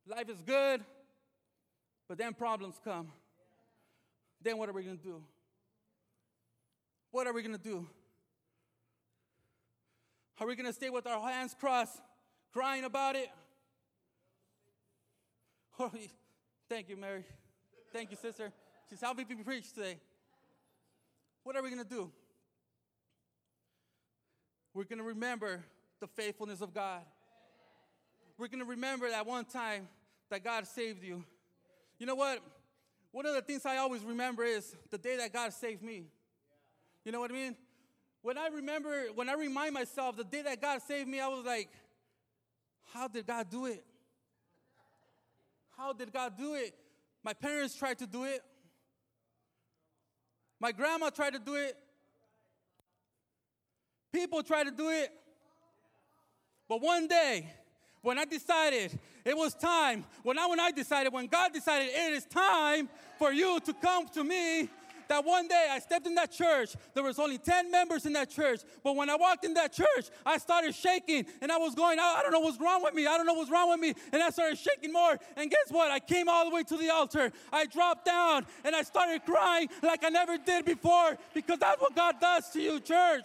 life 0.07 0.29
is 0.31 0.41
good, 0.41 0.83
but 2.09 2.17
then 2.17 2.33
problems 2.33 2.81
come. 2.83 3.13
Then 4.41 4.57
what 4.57 4.69
are 4.69 4.73
we 4.73 4.85
going 4.85 4.97
to 4.97 5.03
do? 5.03 5.23
What 7.11 7.27
are 7.27 7.33
we 7.33 7.43
going 7.43 7.57
to 7.57 7.63
do? 7.63 7.87
Are 10.41 10.47
we 10.47 10.55
going 10.55 10.67
to 10.67 10.73
stay 10.73 10.89
with 10.89 11.07
our 11.07 11.21
hands 11.29 11.55
crossed, 11.59 12.01
crying 12.53 12.85
about 12.85 13.17
it? 13.17 13.29
Thank 16.69 16.89
you, 16.89 16.97
Mary. 16.97 17.25
Thank 17.93 18.11
you, 18.11 18.17
sister. 18.17 18.53
She's 18.89 19.01
helping 19.01 19.27
me 19.29 19.43
preach 19.43 19.73
today. 19.73 19.99
What 21.43 21.57
are 21.57 21.63
we 21.63 21.71
going 21.71 21.83
to 21.83 21.89
do? 21.89 22.11
We're 24.79 24.85
going 24.85 25.01
to 25.01 25.05
remember 25.05 25.65
the 25.99 26.07
faithfulness 26.07 26.61
of 26.61 26.73
God. 26.73 27.01
We're 28.39 28.47
going 28.47 28.61
to 28.61 28.65
remember 28.65 29.11
that 29.11 29.27
one 29.27 29.45
time 29.45 29.89
that 30.31 30.45
God 30.45 30.69
saved 30.69 31.03
you. 31.03 31.25
You 31.99 32.07
know 32.07 32.15
what? 32.15 32.39
One 33.11 33.27
of 33.27 33.35
the 33.35 33.43
things 33.43 33.67
I 33.67 33.79
always 33.79 34.05
remember 34.05 34.45
is 34.45 34.77
the 34.93 34.99
day 34.99 35.17
that 35.17 35.33
God 35.33 35.53
saved 35.53 35.83
me. 35.83 36.05
You 37.05 37.11
know 37.11 37.19
what 37.19 37.33
I 37.33 37.35
mean? 37.35 37.57
When 38.23 38.39
I 38.39 38.47
remember, 38.55 39.07
when 39.17 39.29
I 39.29 39.35
remind 39.35 39.75
myself 39.75 40.17
the 40.17 40.23
day 40.23 40.43
that 40.43 40.63
God 40.63 40.81
saved 40.87 41.09
me, 41.09 41.19
I 41.19 41.27
was 41.27 41.45
like, 41.45 41.71
how 42.93 43.09
did 43.09 43.27
God 43.27 43.51
do 43.51 43.67
it? 43.67 43.85
How 45.77 45.93
did 45.93 46.13
God 46.13 46.39
do 46.39 46.55
it? 46.55 46.73
My 47.25 47.33
parents 47.33 47.75
tried 47.75 47.99
to 47.99 48.07
do 48.07 48.23
it. 48.23 48.43
My 50.61 50.71
grandma 50.71 51.11
tried 51.11 51.33
to 51.33 51.41
do 51.41 51.57
it. 51.57 51.77
People 54.13 54.43
tried 54.43 54.65
to 54.65 54.71
do 54.71 54.89
it. 54.89 55.11
But 56.69 56.83
one 56.83 57.09
day, 57.09 57.51
when 58.03 58.19
I 58.19 58.25
decided 58.25 58.99
it 59.25 59.37
was 59.37 59.55
time, 59.55 60.05
when 60.23 60.39
I 60.39 60.47
when 60.47 60.61
I 60.61 60.71
decided, 60.71 61.13
when 61.13 61.27
God 61.27 61.53
decided 61.53 61.89
it 61.89 62.13
is 62.13 62.25
time 62.25 62.89
for 63.19 63.33
you 63.33 63.61
to 63.61 63.73
come 63.75 64.09
to 64.11 64.25
me, 64.25 64.69
that 65.09 65.25
one 65.25 65.49
day 65.49 65.69
I 65.71 65.79
stepped 65.79 66.07
in 66.07 66.15
that 66.15 66.31
church. 66.31 66.75
There 66.95 67.03
was 67.03 67.19
only 67.19 67.39
10 67.39 67.71
members 67.71 68.07
in 68.07 68.13
that 68.13 68.31
church. 68.31 68.61
But 68.85 68.95
when 68.95 69.11
I 69.11 69.17
walked 69.17 69.45
in 69.45 69.55
that 69.55 69.73
church, 69.73 70.11
I 70.25 70.39
started 70.39 70.75
shaking 70.75 71.27
and 71.41 71.51
I 71.51 71.57
was 71.57 71.75
going, 71.75 71.99
I 71.99 72.21
don't 72.23 72.33
know 72.33 72.41
what's 72.41 72.61
wrong 72.61 72.83
with 72.83 72.95
me. 72.95 73.07
I 73.07 73.17
don't 73.17 73.27
know 73.27 73.35
what's 73.35 73.51
wrong 73.51 73.71
with 73.71 73.81
me. 73.81 73.95
And 74.13 74.23
I 74.23 74.31
started 74.31 74.59
shaking 74.59 74.93
more. 74.93 75.19
And 75.37 75.51
guess 75.51 75.71
what? 75.71 75.91
I 75.91 75.99
came 75.99 76.29
all 76.29 76.49
the 76.49 76.55
way 76.55 76.63
to 76.63 76.77
the 76.77 76.91
altar. 76.91 77.33
I 77.53 77.67
dropped 77.67 78.05
down 78.05 78.47
and 78.65 78.77
I 78.77 78.83
started 78.83 79.25
crying 79.25 79.69
like 79.83 80.05
I 80.05 80.11
never 80.11 80.37
did 80.39 80.65
before 80.65 81.17
because 81.35 81.59
that's 81.59 81.81
what 81.81 81.95
God 81.95 82.17
does 82.21 82.51
to 82.51 82.61
you, 82.61 82.81
church. 82.81 83.25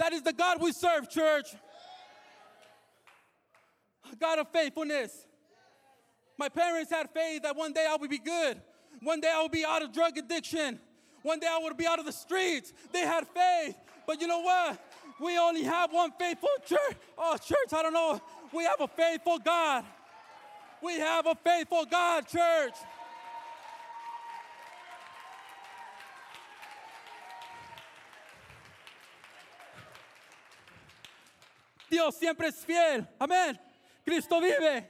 That 0.00 0.14
is 0.14 0.22
the 0.22 0.32
God 0.32 0.62
we 0.62 0.72
serve, 0.72 1.10
church. 1.10 1.48
A 4.10 4.16
God 4.16 4.38
of 4.38 4.48
faithfulness. 4.48 5.26
My 6.38 6.48
parents 6.48 6.90
had 6.90 7.10
faith 7.10 7.42
that 7.42 7.54
one 7.54 7.74
day 7.74 7.86
I 7.86 7.96
would 7.96 8.08
be 8.08 8.18
good. 8.18 8.62
One 9.02 9.20
day 9.20 9.30
I 9.30 9.42
would 9.42 9.52
be 9.52 9.62
out 9.62 9.82
of 9.82 9.92
drug 9.92 10.16
addiction. 10.16 10.80
One 11.22 11.38
day 11.38 11.48
I 11.50 11.58
would 11.62 11.76
be 11.76 11.86
out 11.86 11.98
of 11.98 12.06
the 12.06 12.12
streets. 12.12 12.72
They 12.94 13.00
had 13.00 13.28
faith. 13.28 13.76
But 14.06 14.22
you 14.22 14.26
know 14.26 14.40
what? 14.40 14.80
We 15.20 15.38
only 15.38 15.64
have 15.64 15.92
one 15.92 16.12
faithful 16.18 16.48
church. 16.64 16.96
Oh, 17.18 17.36
church, 17.36 17.74
I 17.74 17.82
don't 17.82 17.92
know. 17.92 18.22
We 18.54 18.64
have 18.64 18.80
a 18.80 18.88
faithful 18.88 19.38
God. 19.38 19.84
We 20.82 20.94
have 20.94 21.26
a 21.26 21.34
faithful 21.44 21.84
God, 21.84 22.26
church. 22.26 22.72
Dios 32.00 32.16
siempre 32.16 32.48
es 32.48 32.64
fiel. 32.64 33.06
Amén. 33.20 33.58
Cristo 34.02 34.40
vive. 34.40 34.86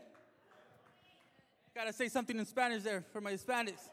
Gotta 1.74 1.92
say 1.92 2.08
something 2.08 2.38
in 2.38 2.46
Spanish 2.46 2.84
there 2.84 3.04
for 3.12 3.20
my 3.20 3.32
Hispanics. 3.32 3.90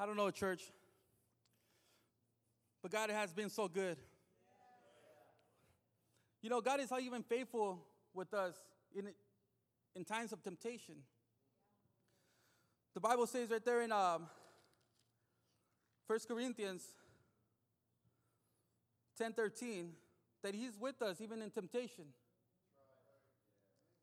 I 0.00 0.06
don't 0.06 0.16
know, 0.16 0.30
church, 0.32 0.62
but 2.82 2.90
God 2.90 3.10
has 3.10 3.32
been 3.32 3.50
so 3.50 3.68
good. 3.68 3.96
You 6.42 6.50
know, 6.50 6.60
God 6.60 6.80
is 6.80 6.90
even 7.00 7.22
faithful 7.22 7.84
with 8.14 8.32
us 8.34 8.54
in, 8.96 9.12
in 9.94 10.04
times 10.04 10.32
of 10.32 10.42
temptation. 10.42 10.96
The 12.94 13.00
Bible 13.00 13.26
says 13.26 13.50
right 13.50 13.64
there 13.64 13.82
in 13.82 13.92
um, 13.92 14.26
1 16.06 16.18
Corinthians 16.26 16.82
10:13 19.20 19.90
that 20.42 20.54
he's 20.54 20.76
with 20.78 21.02
us 21.02 21.20
even 21.20 21.42
in 21.42 21.50
temptation. 21.50 22.04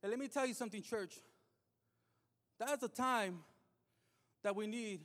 And 0.04 0.12
let 0.12 0.20
me 0.20 0.28
tell 0.28 0.46
you 0.46 0.54
something, 0.54 0.82
church. 0.82 1.16
That's 2.60 2.84
a 2.84 2.88
time 2.88 3.40
that 4.44 4.56
we 4.56 4.68
need 4.68 5.00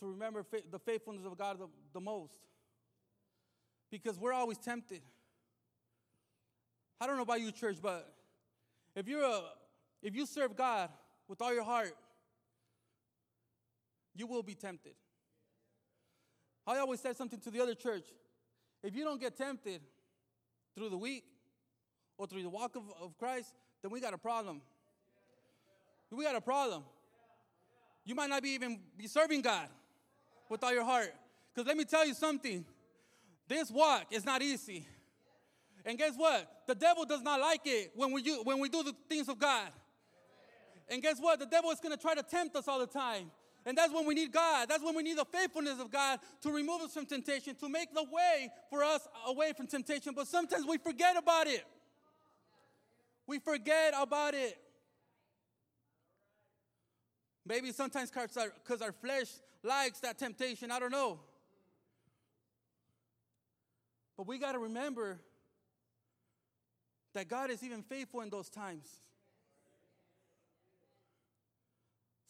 to 0.00 0.06
remember 0.06 0.44
the 0.70 0.78
faithfulness 0.78 1.24
of 1.24 1.36
God 1.38 1.58
the, 1.58 1.68
the 1.92 2.00
most. 2.00 2.38
Because 3.90 4.18
we're 4.18 4.32
always 4.32 4.58
tempted. 4.58 5.00
I 7.00 7.06
don't 7.06 7.16
know 7.16 7.22
about 7.22 7.40
you, 7.40 7.50
church, 7.50 7.78
but 7.80 8.12
if 8.94 9.08
you're 9.08 9.22
a 9.22 9.42
if 10.02 10.14
you 10.14 10.26
serve 10.26 10.56
God 10.56 10.90
with 11.28 11.40
all 11.42 11.52
your 11.52 11.64
heart, 11.64 11.94
you 14.14 14.26
will 14.26 14.42
be 14.42 14.54
tempted. 14.54 14.94
I 16.66 16.78
always 16.78 17.00
said 17.00 17.16
something 17.16 17.40
to 17.40 17.50
the 17.50 17.60
other 17.60 17.74
church. 17.74 18.04
If 18.82 18.94
you 18.94 19.04
don't 19.04 19.20
get 19.20 19.36
tempted 19.36 19.80
through 20.74 20.90
the 20.90 20.98
week 20.98 21.24
or 22.16 22.26
through 22.26 22.42
the 22.42 22.48
walk 22.48 22.76
of, 22.76 22.82
of 23.00 23.16
Christ, 23.18 23.54
then 23.82 23.90
we 23.90 24.00
got 24.00 24.14
a 24.14 24.18
problem. 24.18 24.60
We 26.10 26.24
got 26.24 26.36
a 26.36 26.40
problem. 26.40 26.84
You 28.04 28.14
might 28.14 28.30
not 28.30 28.42
be 28.42 28.50
even 28.50 28.80
be 28.96 29.06
serving 29.06 29.42
God 29.42 29.68
with 30.48 30.62
all 30.64 30.72
your 30.72 30.84
heart. 30.84 31.12
Because 31.54 31.66
let 31.66 31.76
me 31.76 31.84
tell 31.84 32.06
you 32.06 32.14
something. 32.14 32.64
This 33.46 33.70
walk 33.70 34.06
is 34.10 34.24
not 34.24 34.42
easy. 34.42 34.86
And 35.84 35.96
guess 35.96 36.12
what? 36.16 36.48
The 36.66 36.74
devil 36.74 37.04
does 37.04 37.22
not 37.22 37.40
like 37.40 37.62
it 37.64 37.92
when 37.94 38.12
we, 38.12 38.22
when 38.44 38.58
we 38.58 38.68
do 38.68 38.82
the 38.82 38.94
things 39.08 39.28
of 39.28 39.38
God. 39.38 39.68
And 40.88 41.02
guess 41.02 41.18
what? 41.18 41.38
The 41.38 41.46
devil 41.46 41.70
is 41.70 41.80
going 41.80 41.94
to 41.94 42.00
try 42.00 42.14
to 42.14 42.22
tempt 42.22 42.56
us 42.56 42.66
all 42.66 42.78
the 42.78 42.86
time. 42.86 43.30
And 43.66 43.76
that's 43.76 43.92
when 43.92 44.06
we 44.06 44.14
need 44.14 44.32
God. 44.32 44.68
That's 44.68 44.82
when 44.82 44.94
we 44.94 45.02
need 45.02 45.18
the 45.18 45.26
faithfulness 45.26 45.78
of 45.80 45.90
God 45.90 46.20
to 46.42 46.50
remove 46.50 46.80
us 46.80 46.94
from 46.94 47.04
temptation, 47.04 47.54
to 47.56 47.68
make 47.68 47.92
the 47.92 48.04
way 48.04 48.50
for 48.70 48.82
us 48.82 49.06
away 49.26 49.52
from 49.54 49.66
temptation. 49.66 50.14
But 50.14 50.26
sometimes 50.26 50.64
we 50.66 50.78
forget 50.78 51.16
about 51.18 51.46
it. 51.46 51.64
We 53.26 53.38
forget 53.38 53.92
about 53.98 54.32
it. 54.32 54.56
Maybe 57.44 57.72
sometimes 57.72 58.10
because 58.10 58.80
our 58.80 58.92
flesh 58.92 59.26
likes 59.62 60.00
that 60.00 60.18
temptation. 60.18 60.70
I 60.70 60.78
don't 60.78 60.92
know. 60.92 61.18
But 64.16 64.26
we 64.26 64.38
got 64.38 64.52
to 64.52 64.58
remember 64.58 65.20
that 67.12 67.28
God 67.28 67.50
is 67.50 67.62
even 67.62 67.82
faithful 67.82 68.20
in 68.22 68.30
those 68.30 68.48
times. 68.48 68.88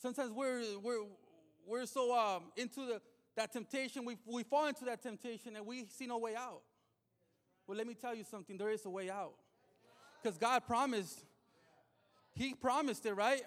Sometimes 0.01 0.33
we're, 0.33 0.63
we're, 0.83 1.05
we're 1.67 1.87
so 1.87 2.17
um, 2.17 2.45
into 2.57 2.87
the, 2.87 3.01
that 3.37 3.53
temptation, 3.53 4.05
we, 4.05 4.17
we 4.27 4.45
fall 4.45 4.67
into 4.67 4.85
that 4.85 5.03
temptation 5.03 5.57
and 5.57 5.67
we 5.67 5.87
see 5.87 6.07
no 6.07 6.19
way 6.19 6.35
out. 6.37 6.63
Well, 7.67 7.77
let 7.77 7.87
me 7.87 7.95
tell 7.95 8.15
you 8.15 8.25
something 8.25 8.57
there 8.57 8.71
is 8.71 8.87
a 8.87 8.91
way 8.91 9.11
out. 9.11 9.35
Because 10.23 10.39
God 10.39 10.63
promised, 10.67 11.25
He 12.35 12.55
promised 12.55 13.05
it, 13.07 13.15
right? 13.15 13.43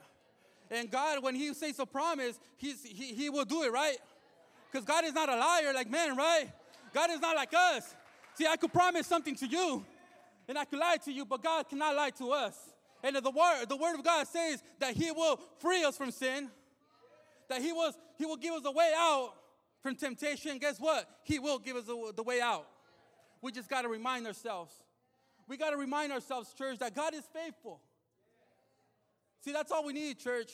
And 0.70 0.92
God, 0.92 1.24
when 1.24 1.36
He 1.36 1.54
says 1.54 1.80
a 1.80 1.86
promise, 1.86 2.40
he's, 2.58 2.84
he, 2.84 3.14
he 3.14 3.30
will 3.30 3.46
do 3.46 3.64
it, 3.64 3.72
right? 3.72 3.98
Because 4.72 4.86
God 4.86 5.04
is 5.06 5.14
not 5.14 5.28
a 5.28 5.36
liar 5.36 5.74
like 5.74 5.90
man, 5.90 6.16
right? 6.16 6.48
God 6.94 7.10
is 7.10 7.20
not 7.20 7.36
like 7.36 7.54
us. 7.54 7.96
See, 8.36 8.46
I 8.46 8.56
could 8.58 8.72
promise 8.72 9.08
something 9.08 9.36
to 9.36 9.48
you, 9.48 9.84
and 10.48 10.58
I 10.58 10.66
could 10.66 10.80
lie 10.80 10.98
to 11.06 11.12
you, 11.12 11.26
but 11.26 11.42
God 11.42 11.68
cannot 11.68 11.96
lie 11.96 12.12
to 12.12 12.32
us. 12.32 12.58
And 13.04 13.16
the 13.16 13.32
word, 13.32 13.66
the 13.68 13.78
word 13.78 13.96
of 13.96 14.04
God 14.04 14.28
says 14.28 14.62
that 14.80 14.96
He 14.96 15.12
will 15.12 15.40
free 15.60 15.84
us 15.84 15.98
from 15.98 16.12
sin, 16.12 16.50
that 17.50 17.62
He 17.62 17.72
was 17.72 17.98
He 18.18 18.26
will 18.26 18.38
give 18.38 18.54
us 18.54 18.62
a 18.66 18.72
way 18.72 18.92
out 18.96 19.34
from 19.82 19.96
temptation. 19.96 20.58
Guess 20.60 20.80
what? 20.80 21.10
He 21.24 21.40
will 21.40 21.60
give 21.60 21.76
us 21.76 21.86
the, 21.86 22.14
the 22.16 22.24
way 22.24 22.40
out. 22.42 22.68
We 23.42 23.52
just 23.52 23.70
got 23.70 23.82
to 23.82 23.88
remind 23.88 24.28
ourselves. 24.28 24.72
We 25.48 25.58
got 25.58 25.72
to 25.72 25.78
remind 25.78 26.12
ourselves, 26.12 26.54
church, 26.54 26.80
that 26.80 26.96
God 26.96 27.14
is 27.14 27.24
faithful. 27.34 27.82
See, 29.44 29.52
that's 29.52 29.72
all 29.72 29.84
we 29.84 29.94
need, 29.94 30.20
church. 30.20 30.52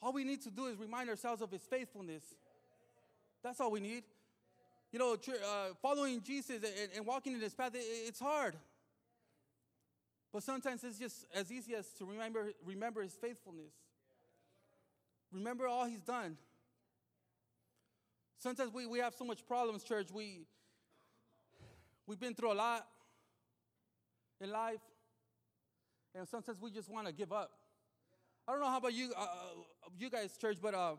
All 0.00 0.12
we 0.12 0.24
need 0.24 0.40
to 0.42 0.50
do 0.50 0.66
is 0.66 0.78
remind 0.78 1.10
ourselves 1.10 1.42
of 1.42 1.50
His 1.50 1.62
faithfulness. 1.62 2.22
That's 3.42 3.60
all 3.60 3.70
we 3.70 3.80
need. 3.80 4.04
You 4.92 4.98
know, 4.98 5.12
uh, 5.12 5.74
following 5.82 6.22
Jesus 6.22 6.62
and, 6.96 7.04
walking 7.04 7.34
in 7.34 7.40
his 7.40 7.54
path, 7.54 7.74
it, 7.74 7.82
it's 7.82 8.20
hard. 8.20 8.56
But 10.32 10.42
sometimes 10.42 10.84
it's 10.84 10.98
just 10.98 11.26
as 11.34 11.50
easy 11.50 11.74
as 11.74 11.86
to 11.98 12.04
remember, 12.04 12.50
remember 12.64 13.02
his 13.02 13.14
faithfulness. 13.14 13.72
Remember 15.32 15.66
all 15.66 15.86
he's 15.86 16.02
done. 16.02 16.36
Sometimes 18.38 18.72
we, 18.72 18.86
we 18.86 18.98
have 18.98 19.14
so 19.14 19.24
much 19.24 19.44
problems, 19.46 19.82
church. 19.82 20.08
We, 20.12 20.46
we've 22.06 22.20
been 22.20 22.34
through 22.34 22.52
a 22.52 22.54
lot 22.54 22.86
in 24.40 24.50
life, 24.50 24.80
and 26.14 26.28
sometimes 26.28 26.60
we 26.60 26.70
just 26.70 26.88
want 26.88 27.06
to 27.06 27.12
give 27.12 27.32
up. 27.32 27.50
I 28.46 28.52
don't 28.52 28.60
know 28.60 28.68
how 28.68 28.78
about 28.78 28.94
you, 28.94 29.12
uh, 29.16 29.20
uh, 29.20 29.90
you 29.98 30.08
guys, 30.08 30.36
church, 30.36 30.58
but 30.62 30.74
uh, 30.74 30.94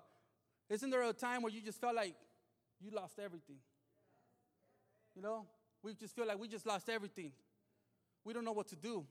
isn't 0.69 0.89
there 0.89 1.03
a 1.03 1.13
time 1.13 1.41
where 1.41 1.51
you 1.51 1.61
just 1.61 1.79
felt 1.79 1.95
like 1.95 2.13
you 2.81 2.91
lost 2.91 3.17
everything? 3.17 3.57
You 5.15 5.21
know, 5.21 5.45
we 5.81 5.93
just 5.95 6.15
feel 6.15 6.27
like 6.27 6.39
we 6.39 6.47
just 6.47 6.65
lost 6.65 6.89
everything. 6.89 7.31
We 8.25 8.33
don't 8.33 8.45
know 8.45 8.51
what 8.51 8.67
to 8.67 8.75
do. 8.75 9.05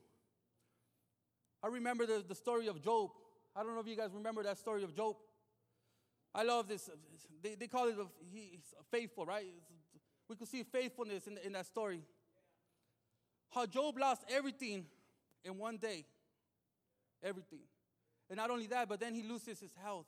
I 1.63 1.67
remember 1.67 2.05
the, 2.05 2.23
the 2.27 2.35
story 2.35 2.67
of 2.67 2.81
Job. 2.81 3.09
I 3.55 3.63
don't 3.63 3.73
know 3.73 3.81
if 3.81 3.87
you 3.87 3.95
guys 3.97 4.11
remember 4.13 4.43
that 4.43 4.57
story 4.57 4.83
of 4.83 4.95
Job. 4.95 5.15
I 6.33 6.43
love 6.43 6.67
this. 6.67 6.89
They, 7.41 7.55
they 7.55 7.67
call 7.67 7.87
it 7.87 7.95
a, 7.99 8.05
he's 8.31 8.73
faithful, 8.91 9.25
right? 9.25 9.45
We 10.29 10.35
could 10.35 10.47
see 10.47 10.63
faithfulness 10.63 11.27
in, 11.27 11.37
in 11.43 11.53
that 11.53 11.65
story. 11.65 12.03
How 13.49 13.65
Job 13.65 13.97
lost 13.97 14.23
everything 14.29 14.85
in 15.43 15.57
one 15.57 15.77
day. 15.77 16.05
Everything. 17.23 17.61
And 18.29 18.37
not 18.37 18.51
only 18.51 18.67
that, 18.67 18.87
but 18.87 18.99
then 18.99 19.15
he 19.15 19.23
loses 19.23 19.59
his 19.59 19.71
health. 19.83 20.05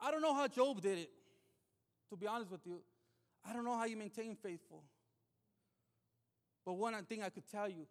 I 0.00 0.10
don't 0.10 0.22
know 0.22 0.34
how 0.34 0.48
Job 0.48 0.80
did 0.80 0.98
it, 0.98 1.10
to 2.10 2.16
be 2.16 2.26
honest 2.26 2.50
with 2.50 2.66
you. 2.66 2.80
I 3.48 3.52
don't 3.52 3.64
know 3.64 3.76
how 3.76 3.84
you 3.84 3.96
maintain 3.96 4.34
faithful. 4.34 4.82
But 6.64 6.74
one 6.74 6.94
thing 7.04 7.22
I 7.22 7.28
could 7.28 7.48
tell 7.50 7.68
you, 7.68 7.86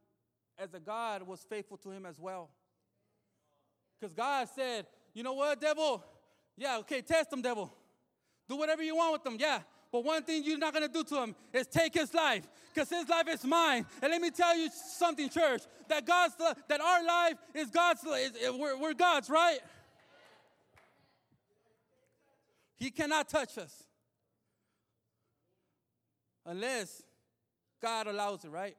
as 0.58 0.74
a 0.74 0.80
God 0.80 1.24
was 1.24 1.42
faithful 1.50 1.78
to 1.78 1.92
him 1.92 2.06
as 2.06 2.20
well. 2.20 2.50
Because 4.00 4.14
God 4.14 4.48
said, 4.56 4.88
you 5.14 5.24
know 5.24 5.34
what, 5.34 5.60
devil? 5.60 6.04
Yeah, 6.58 6.78
okay, 6.80 7.02
test 7.02 7.32
him, 7.32 7.42
devil. 7.42 7.72
Do 8.48 8.56
whatever 8.56 8.84
you 8.84 8.96
want 8.96 9.14
with 9.14 9.34
him, 9.34 9.40
yeah. 9.40 9.60
But 9.92 10.06
one 10.06 10.24
thing 10.24 10.44
you're 10.46 10.58
not 10.58 10.74
gonna 10.74 10.88
do 10.88 11.04
to 11.04 11.24
him 11.24 11.36
is 11.54 11.68
take 11.68 11.94
his 11.94 12.14
life, 12.14 12.48
because 12.74 12.90
his 12.90 13.10
life 13.10 13.28
is 13.28 13.44
mine. 13.44 13.86
And 14.02 14.12
let 14.12 14.22
me 14.22 14.32
tell 14.32 14.58
you 14.58 14.70
something, 14.72 15.30
church, 15.30 15.64
that 15.90 16.06
God's 16.06 16.36
that 16.70 16.80
our 16.80 17.04
life 17.04 17.36
is 17.54 17.70
God's. 17.70 18.04
Is, 18.04 18.32
we're, 18.58 18.80
we're 18.80 18.94
God's, 18.94 19.30
right? 19.30 19.60
He 22.78 22.90
cannot 22.90 23.30
touch 23.30 23.58
us 23.58 23.84
unless 26.46 27.04
God 27.82 28.08
allows 28.08 28.44
it, 28.46 28.50
right? 28.50 28.76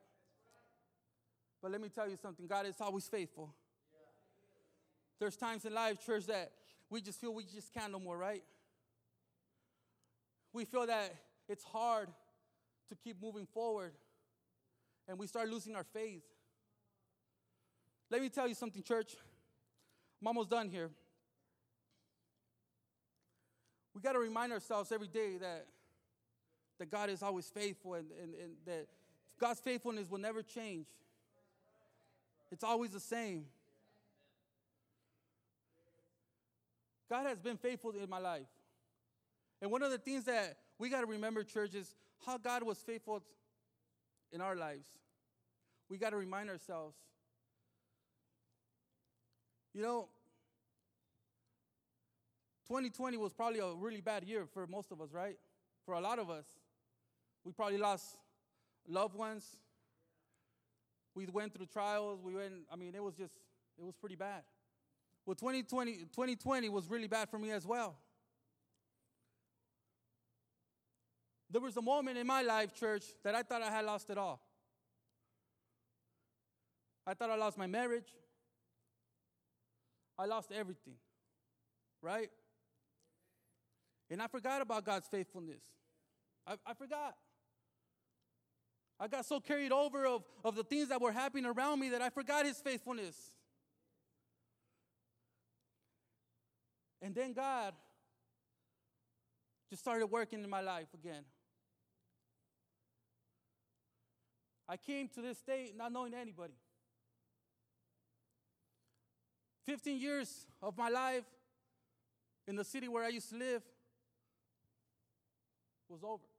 But 1.63 1.71
let 1.71 1.81
me 1.81 1.89
tell 1.89 2.09
you 2.09 2.17
something 2.17 2.47
God 2.47 2.67
is 2.67 2.75
always 2.81 3.07
faithful. 3.07 3.55
There's 5.21 5.37
times 5.37 5.65
in 5.65 5.73
life, 5.73 6.05
church, 6.05 6.27
that 6.27 6.51
we 6.91 7.01
just 7.01 7.21
feel 7.21 7.33
we 7.33 7.45
just 7.45 7.73
can't 7.73 7.93
no 7.93 8.01
more, 8.01 8.19
right? 8.19 8.43
We 10.53 10.65
feel 10.65 10.87
that 10.87 11.15
it's 11.49 11.63
hard 11.63 12.09
to 12.89 12.97
keep 12.97 13.23
moving 13.23 13.47
forward, 13.47 13.93
and 15.07 15.17
we 15.19 15.29
start 15.29 15.49
losing 15.49 15.77
our 15.77 15.85
faith. 15.85 16.25
Let 18.11 18.21
me 18.21 18.29
tell 18.29 18.49
you 18.49 18.55
something, 18.55 18.83
church. 18.83 19.15
I'm 20.21 20.27
almost 20.27 20.51
done 20.51 20.69
here. 20.69 20.91
We 23.95 24.01
got 24.01 24.13
to 24.13 24.19
remind 24.19 24.53
ourselves 24.53 24.91
every 24.91 25.07
day 25.07 25.37
that, 25.39 25.67
that 26.79 26.91
God 26.91 27.11
is 27.11 27.23
always 27.23 27.49
faithful 27.49 27.95
and, 27.95 28.07
and, 28.21 28.35
and 28.35 28.53
that 28.67 28.87
God's 29.39 29.61
faithfulness 29.61 30.11
will 30.11 30.19
never 30.19 30.43
change. 30.43 30.87
It's 32.53 32.63
always 32.63 32.91
the 32.91 33.01
same. 33.01 33.47
God 37.09 37.27
has 37.27 37.41
been 37.41 37.57
faithful 37.57 37.93
in 37.93 38.09
my 38.09 38.19
life. 38.19 38.47
And 39.63 39.71
one 39.71 39.83
of 39.83 39.91
the 39.91 39.99
things 39.99 40.25
that 40.25 40.59
we 40.79 40.91
got 40.91 41.01
to 41.01 41.07
remember, 41.07 41.43
church, 41.45 41.75
is 41.75 41.95
how 42.27 42.37
God 42.37 42.63
was 42.63 42.79
faithful 42.79 43.23
in 44.33 44.43
our 44.43 44.55
lives. 44.55 44.87
We 45.89 45.97
got 45.97 46.11
to 46.11 46.17
remind 46.17 46.51
ourselves. 46.51 46.97
You 49.73 49.83
know, 49.83 50.09
2020 52.69 53.17
was 53.17 53.33
probably 53.33 53.61
a 53.61 53.73
really 53.73 54.03
bad 54.03 54.25
year 54.25 54.45
for 54.53 54.67
most 54.67 54.93
of 54.93 55.01
us, 55.01 55.09
right? 55.13 55.39
For 55.87 55.95
a 55.95 56.01
lot 56.01 56.19
of 56.19 56.29
us. 56.29 56.45
We 57.45 57.53
probably 57.53 57.79
lost 57.79 58.05
loved 58.87 59.15
ones. 59.15 59.57
We 61.15 61.27
went 61.27 61.55
through 61.55 61.67
trials. 61.67 62.21
We 62.23 62.35
went, 62.35 62.53
I 62.73 62.77
mean, 62.77 62.95
it 62.95 63.03
was 63.03 63.15
just, 63.15 63.35
it 63.79 63.85
was 63.85 63.95
pretty 63.97 64.17
bad. 64.17 64.43
Well, 65.25 65.35
2020, 65.35 65.93
2020 66.13 66.69
was 66.69 66.89
really 66.89 67.07
bad 67.07 67.29
for 67.29 67.39
me 67.39 67.51
as 67.51 67.67
well. 67.67 67.97
There 71.51 71.61
was 71.61 71.77
a 71.77 71.83
moment 71.83 72.17
in 72.17 72.27
my 72.27 72.43
life, 72.43 72.75
church, 72.75 73.05
that 73.25 73.35
I 73.35 73.43
thought 73.43 73.63
I 73.63 73.71
had 73.71 73.85
lost 73.85 74.09
it 74.09 74.17
all. 74.17 74.41
I 77.07 77.15
thought 77.15 77.31
I 77.31 77.37
lost 77.37 77.59
my 77.59 77.67
marriage. 77.67 78.09
I 80.19 80.25
lost 80.27 80.51
everything, 80.53 80.95
right? 82.01 82.31
And 84.11 84.23
I 84.23 84.29
forgot 84.29 84.63
about 84.63 84.85
God's 84.85 85.07
faithfulness. 85.09 85.63
I, 86.47 86.55
I 86.67 86.75
forgot. 86.75 87.17
I 89.03 89.09
got 89.09 89.27
so 89.27 89.41
carried 89.41 89.73
over 89.73 90.07
of, 90.07 90.23
of 90.45 90.55
the 90.55 90.63
things 90.63 90.91
that 90.91 91.01
were 91.01 91.11
happening 91.11 91.45
around 91.45 91.81
me 91.81 91.89
that 91.89 92.01
I 92.01 92.09
forgot 92.09 92.47
his 92.47 92.59
faithfulness. 92.59 93.17
And 97.03 97.13
then 97.13 97.33
God 97.33 97.75
just 99.69 99.83
started 99.83 100.07
working 100.07 100.45
in 100.45 100.49
my 100.49 100.61
life 100.61 100.87
again. 100.95 101.25
I 104.69 104.77
came 104.77 105.09
to 105.09 105.21
this 105.21 105.39
state 105.39 105.77
not 105.77 105.91
knowing 105.91 106.15
anybody. 106.15 106.55
15 109.67 109.99
years 110.01 110.47
of 110.63 110.79
my 110.79 110.89
life 110.89 111.25
in 112.47 112.55
the 112.55 112.65
city 112.65 112.87
where 112.87 113.03
I 113.03 113.09
used 113.09 113.31
to 113.31 113.37
live, 113.37 113.63
was 115.89 116.05
over. 116.05 116.32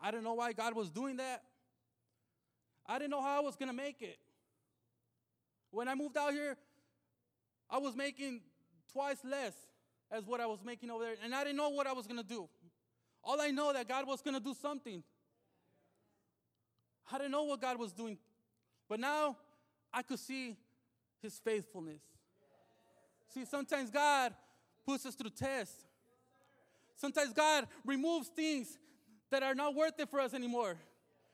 I 0.00 0.10
didn't 0.10 0.24
know 0.24 0.34
why 0.34 0.52
God 0.52 0.74
was 0.74 0.90
doing 0.90 1.16
that. 1.16 1.42
I 2.86 2.98
didn't 2.98 3.10
know 3.10 3.22
how 3.22 3.38
I 3.38 3.40
was 3.40 3.56
going 3.56 3.68
to 3.68 3.76
make 3.76 4.02
it. 4.02 4.18
When 5.70 5.88
I 5.88 5.94
moved 5.94 6.16
out 6.16 6.32
here, 6.32 6.56
I 7.68 7.78
was 7.78 7.94
making 7.94 8.40
twice 8.92 9.18
less 9.24 9.54
as 10.10 10.24
what 10.26 10.40
I 10.40 10.46
was 10.46 10.58
making 10.64 10.90
over 10.90 11.04
there, 11.04 11.14
and 11.22 11.34
I 11.34 11.44
didn't 11.44 11.56
know 11.56 11.68
what 11.68 11.86
I 11.86 11.92
was 11.92 12.06
going 12.06 12.20
to 12.20 12.26
do. 12.26 12.48
All 13.22 13.40
I 13.40 13.50
know 13.50 13.72
that 13.72 13.86
God 13.86 14.06
was 14.06 14.22
going 14.22 14.34
to 14.34 14.42
do 14.42 14.54
something. 14.54 15.02
I 17.12 17.18
didn't 17.18 17.32
know 17.32 17.44
what 17.44 17.60
God 17.60 17.78
was 17.78 17.92
doing. 17.92 18.18
But 18.88 18.98
now 18.98 19.36
I 19.92 20.02
could 20.02 20.18
see 20.18 20.56
his 21.22 21.38
faithfulness. 21.38 22.02
See, 23.32 23.44
sometimes 23.44 23.90
God 23.90 24.34
puts 24.84 25.06
us 25.06 25.14
through 25.14 25.30
tests. 25.30 25.84
Sometimes 26.96 27.32
God 27.32 27.66
removes 27.84 28.28
things 28.28 28.78
that 29.30 29.42
are 29.42 29.54
not 29.54 29.74
worth 29.74 29.98
it 29.98 30.08
for 30.08 30.20
us 30.20 30.34
anymore. 30.34 30.76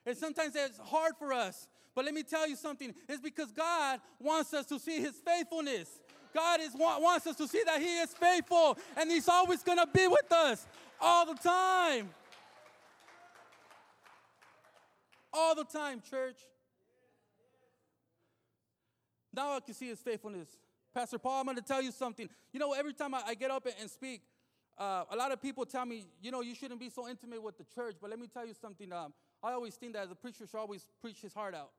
And 0.04 0.16
sometimes 0.16 0.54
it's 0.54 0.78
hard 0.78 1.14
for 1.18 1.32
us. 1.32 1.66
But 1.94 2.04
let 2.04 2.14
me 2.14 2.22
tell 2.22 2.48
you 2.48 2.56
something. 2.56 2.94
It's 3.08 3.22
because 3.22 3.50
God 3.52 4.00
wants 4.20 4.52
us 4.52 4.66
to 4.66 4.78
see 4.78 5.00
his 5.00 5.14
faithfulness. 5.24 5.88
God 6.34 6.60
is, 6.60 6.72
wants 6.74 7.26
us 7.26 7.36
to 7.36 7.48
see 7.48 7.62
that 7.64 7.80
he 7.80 7.98
is 7.98 8.12
faithful 8.12 8.76
and 8.96 9.10
he's 9.10 9.28
always 9.28 9.62
going 9.62 9.78
to 9.78 9.86
be 9.86 10.06
with 10.06 10.30
us 10.30 10.66
all 11.00 11.24
the 11.24 11.34
time. 11.34 12.10
All 15.32 15.54
the 15.54 15.64
time, 15.64 16.02
church. 16.08 16.36
Now 19.34 19.56
I 19.56 19.60
can 19.60 19.74
see 19.74 19.88
his 19.88 20.00
faithfulness. 20.00 20.48
Pastor 20.94 21.18
Paul, 21.18 21.40
I'm 21.40 21.44
going 21.44 21.56
to 21.56 21.62
tell 21.62 21.82
you 21.82 21.92
something. 21.92 22.28
You 22.52 22.60
know, 22.60 22.72
every 22.72 22.94
time 22.94 23.14
I, 23.14 23.22
I 23.26 23.34
get 23.34 23.50
up 23.50 23.66
and 23.80 23.90
speak, 23.90 24.22
uh, 24.78 25.04
a 25.10 25.16
lot 25.16 25.32
of 25.32 25.40
people 25.40 25.64
tell 25.64 25.86
me, 25.86 26.04
you 26.20 26.30
know, 26.30 26.42
you 26.42 26.54
shouldn't 26.54 26.80
be 26.80 26.90
so 26.90 27.08
intimate 27.08 27.42
with 27.42 27.56
the 27.56 27.64
church. 27.74 27.96
But 28.00 28.10
let 28.10 28.18
me 28.18 28.26
tell 28.26 28.46
you 28.46 28.54
something. 28.54 28.92
Um, 28.92 29.14
I 29.42 29.52
always 29.52 29.74
think 29.74 29.94
that 29.94 30.08
the 30.08 30.14
preacher 30.14 30.46
should 30.46 30.58
always 30.58 30.86
preach 31.00 31.20
his 31.20 31.32
heart 31.32 31.54
out, 31.54 31.70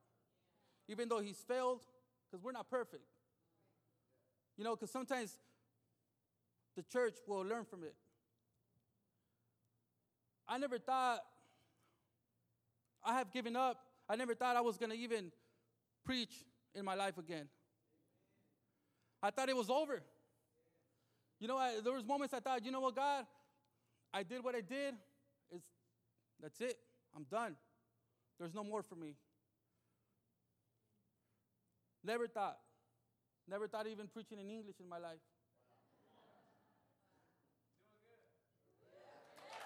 even 0.87 1.07
though 1.07 1.19
he's 1.19 1.37
failed, 1.37 1.81
because 2.29 2.43
we're 2.43 2.51
not 2.51 2.69
perfect. 2.69 3.03
You 4.57 4.63
know, 4.63 4.75
because 4.75 4.89
sometimes 4.89 5.37
the 6.75 6.83
church 6.83 7.15
will 7.27 7.41
learn 7.41 7.65
from 7.65 7.83
it. 7.83 7.93
I 10.47 10.57
never 10.57 10.79
thought, 10.79 11.19
I 13.03 13.13
have 13.13 13.31
given 13.31 13.55
up. 13.55 13.77
I 14.09 14.15
never 14.15 14.33
thought 14.33 14.55
I 14.55 14.61
was 14.61 14.77
going 14.77 14.91
to 14.91 14.97
even 14.97 15.31
preach 16.05 16.33
in 16.73 16.85
my 16.85 16.95
life 16.95 17.17
again. 17.17 17.47
I 19.21 19.29
thought 19.29 19.49
it 19.49 19.55
was 19.55 19.69
over. 19.69 20.01
You 21.39 21.47
know, 21.47 21.57
I, 21.57 21.79
there 21.83 21.93
was 21.93 22.03
moments 22.05 22.33
I 22.33 22.39
thought, 22.39 22.65
you 22.65 22.71
know 22.71 22.79
what, 22.79 22.95
God, 22.95 23.25
I 24.13 24.23
did 24.23 24.43
what 24.43 24.55
I 24.55 24.61
did. 24.61 24.95
It's, 25.51 25.67
that's 26.41 26.59
it. 26.61 26.77
I'm 27.15 27.25
done. 27.29 27.55
There's 28.39 28.53
no 28.53 28.63
more 28.63 28.81
for 28.81 28.95
me. 28.95 29.15
Never 32.03 32.27
thought. 32.27 32.57
Never 33.49 33.67
thought 33.67 33.87
even 33.87 34.07
preaching 34.07 34.39
in 34.39 34.49
English 34.49 34.75
in 34.79 34.89
my 34.89 34.97
life. 34.97 35.19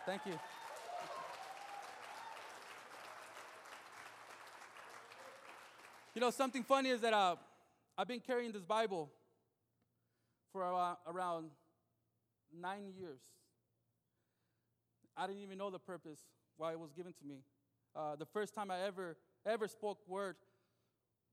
Thank 0.06 0.26
you. 0.26 0.34
You 6.14 6.20
know, 6.20 6.32
something 6.32 6.64
funny 6.64 6.90
is 6.90 7.02
that 7.02 7.14
uh, 7.14 7.36
I've 7.98 8.08
been 8.08 8.20
carrying 8.20 8.52
this 8.52 8.64
Bible 8.64 9.10
for 10.52 10.64
uh, 10.64 10.96
around 11.08 11.52
nine 12.60 12.92
years. 12.98 13.22
I 15.16 15.28
didn't 15.28 15.42
even 15.42 15.58
know 15.58 15.70
the 15.70 15.80
purpose 15.80 16.20
why 16.58 16.72
it 16.72 16.80
was 16.80 16.92
given 16.92 17.14
to 17.14 17.26
me. 17.26 17.44
Uh, 17.96 18.16
the 18.16 18.26
first 18.26 18.54
time 18.54 18.72
I 18.72 18.82
ever 18.82 19.18
ever 19.46 19.68
spoke 19.68 20.00
word 20.08 20.36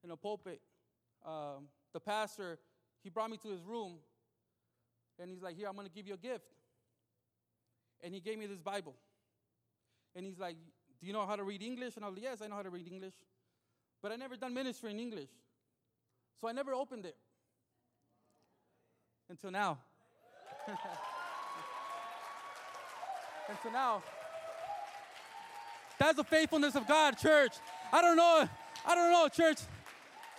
in 0.02 0.10
a 0.10 0.16
pulpit, 0.16 0.60
um, 1.24 1.68
the 1.92 2.00
pastor 2.00 2.58
he 3.02 3.10
brought 3.10 3.30
me 3.30 3.36
to 3.38 3.48
his 3.48 3.62
room, 3.62 3.98
and 5.18 5.30
he's 5.30 5.42
like, 5.42 5.56
"Here, 5.56 5.68
I'm 5.68 5.74
going 5.74 5.86
to 5.86 5.92
give 5.92 6.06
you 6.06 6.14
a 6.14 6.18
gift." 6.18 6.50
And 8.02 8.14
he 8.14 8.20
gave 8.20 8.38
me 8.38 8.46
this 8.46 8.60
Bible, 8.60 8.94
and 10.14 10.24
he's 10.24 10.38
like, 10.38 10.56
"Do 11.00 11.06
you 11.06 11.12
know 11.12 11.26
how 11.26 11.36
to 11.36 11.44
read 11.44 11.62
English?" 11.62 11.96
And 11.96 12.04
I 12.04 12.08
was 12.08 12.16
like, 12.16 12.24
"Yes, 12.24 12.42
I 12.42 12.48
know 12.48 12.56
how 12.56 12.62
to 12.62 12.70
read 12.70 12.88
English." 12.88 13.14
But 14.02 14.12
I 14.12 14.16
never 14.16 14.36
done 14.36 14.54
ministry 14.54 14.90
in 14.90 15.00
English. 15.00 15.30
So 16.40 16.48
I 16.48 16.52
never 16.52 16.72
opened 16.72 17.04
it. 17.04 17.16
Until 19.28 19.50
now. 19.50 19.78
Until 23.48 23.72
now. 23.72 24.02
That's 25.98 26.16
the 26.16 26.24
faithfulness 26.24 26.74
of 26.74 26.86
God, 26.86 27.18
church. 27.18 27.52
I 27.92 28.02
don't 28.02 28.16
know. 28.16 28.48
I 28.86 28.94
don't 28.94 29.10
know, 29.10 29.28
church. 29.28 29.58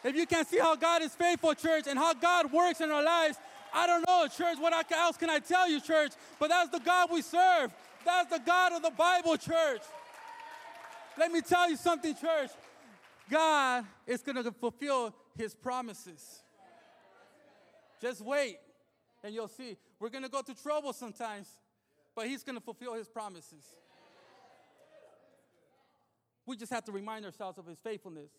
If 0.03 0.15
you 0.15 0.25
can 0.25 0.45
see 0.45 0.59
how 0.59 0.75
God 0.75 1.01
is 1.01 1.13
faithful, 1.15 1.53
church, 1.53 1.85
and 1.87 1.99
how 1.99 2.13
God 2.13 2.51
works 2.53 2.79
in 2.79 2.89
our 2.89 3.03
lives, 3.03 3.37
I 3.73 3.85
don't 3.85 4.07
know, 4.07 4.27
church. 4.27 4.57
What 4.59 4.73
else 4.91 5.17
can 5.17 5.29
I 5.29 5.39
tell 5.39 5.69
you, 5.69 5.81
church? 5.81 6.13
But 6.39 6.49
that's 6.49 6.69
the 6.69 6.79
God 6.79 7.09
we 7.11 7.21
serve. 7.21 7.71
That's 8.05 8.29
the 8.29 8.39
God 8.39 8.73
of 8.73 8.81
the 8.81 8.91
Bible, 8.91 9.35
church. 9.37 9.81
Let 11.17 11.31
me 11.31 11.41
tell 11.41 11.69
you 11.69 11.75
something, 11.75 12.15
church. 12.15 12.51
God 13.29 13.85
is 14.07 14.21
going 14.21 14.41
to 14.41 14.51
fulfill 14.51 15.13
his 15.37 15.53
promises. 15.53 16.39
Just 18.01 18.21
wait 18.21 18.57
and 19.23 19.33
you'll 19.33 19.49
see. 19.49 19.75
We're 19.99 20.09
going 20.09 20.23
to 20.23 20.29
go 20.29 20.41
through 20.41 20.55
trouble 20.55 20.93
sometimes, 20.93 21.47
but 22.15 22.27
he's 22.27 22.43
going 22.43 22.57
to 22.57 22.63
fulfill 22.63 22.93
his 22.93 23.07
promises. 23.07 23.63
We 26.45 26.57
just 26.57 26.71
have 26.73 26.85
to 26.85 26.91
remind 26.91 27.25
ourselves 27.25 27.57
of 27.57 27.67
his 27.67 27.77
faithfulness. 27.83 28.31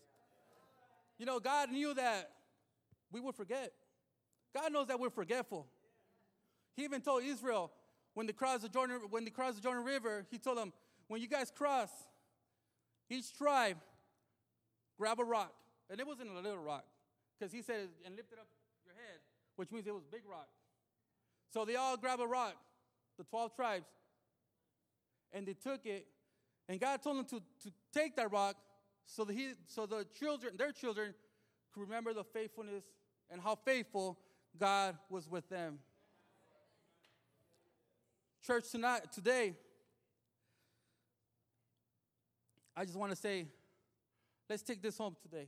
You 1.18 1.26
know, 1.26 1.38
God 1.38 1.70
knew 1.70 1.94
that 1.94 2.30
we 3.12 3.20
would 3.20 3.34
forget. 3.34 3.72
God 4.54 4.72
knows 4.72 4.88
that 4.88 4.98
we're 4.98 5.10
forgetful. 5.10 5.66
He 6.76 6.84
even 6.84 7.02
told 7.02 7.22
Israel 7.22 7.70
when 8.14 8.26
they 8.26 8.32
crossed 8.32 8.62
the 8.62 8.68
Jordan, 8.68 9.00
when 9.10 9.24
they 9.24 9.30
crossed 9.30 9.56
the 9.56 9.62
Jordan 9.62 9.84
River, 9.84 10.26
he 10.30 10.38
told 10.38 10.58
them, 10.58 10.72
when 11.08 11.20
you 11.20 11.28
guys 11.28 11.52
cross, 11.54 11.90
each 13.08 13.36
tribe 13.36 13.76
grab 14.98 15.20
a 15.20 15.24
rock. 15.24 15.54
And 15.90 16.00
it 16.00 16.06
wasn't 16.06 16.30
a 16.30 16.34
little 16.34 16.62
rock, 16.62 16.84
because 17.38 17.52
he 17.52 17.62
said, 17.62 17.88
and 18.06 18.14
lift 18.14 18.32
it 18.32 18.38
up 18.38 18.46
your 18.86 18.94
head, 18.94 19.18
which 19.56 19.72
means 19.72 19.86
it 19.86 19.94
was 19.94 20.04
big 20.10 20.22
rock. 20.28 20.48
So 21.52 21.64
they 21.64 21.76
all 21.76 21.96
grab 21.96 22.20
a 22.20 22.26
rock, 22.26 22.54
the 23.18 23.24
12 23.24 23.54
tribes, 23.54 23.86
and 25.32 25.46
they 25.46 25.54
took 25.54 25.84
it, 25.86 26.06
and 26.68 26.80
God 26.80 27.02
told 27.02 27.18
them 27.18 27.24
to, 27.26 27.40
to 27.62 27.72
take 27.92 28.16
that 28.16 28.30
rock 28.32 28.56
so 29.04 29.24
that 29.24 29.32
he, 29.32 29.52
so 29.66 29.86
the 29.86 30.06
children, 30.18 30.54
their 30.56 30.72
children, 30.72 31.14
could 31.72 31.80
remember 31.80 32.12
the 32.12 32.24
faithfulness 32.24 32.84
and 33.30 33.40
how 33.40 33.56
faithful 33.56 34.18
God 34.58 34.96
was 35.08 35.28
with 35.28 35.48
them. 35.48 35.78
Church 38.44 38.70
tonight, 38.70 39.12
today, 39.12 39.54
I 42.76 42.84
just 42.84 42.96
want 42.96 43.10
to 43.10 43.16
say 43.16 43.46
Let's 44.50 44.64
take 44.64 44.82
this 44.82 44.98
home 44.98 45.14
today. 45.22 45.46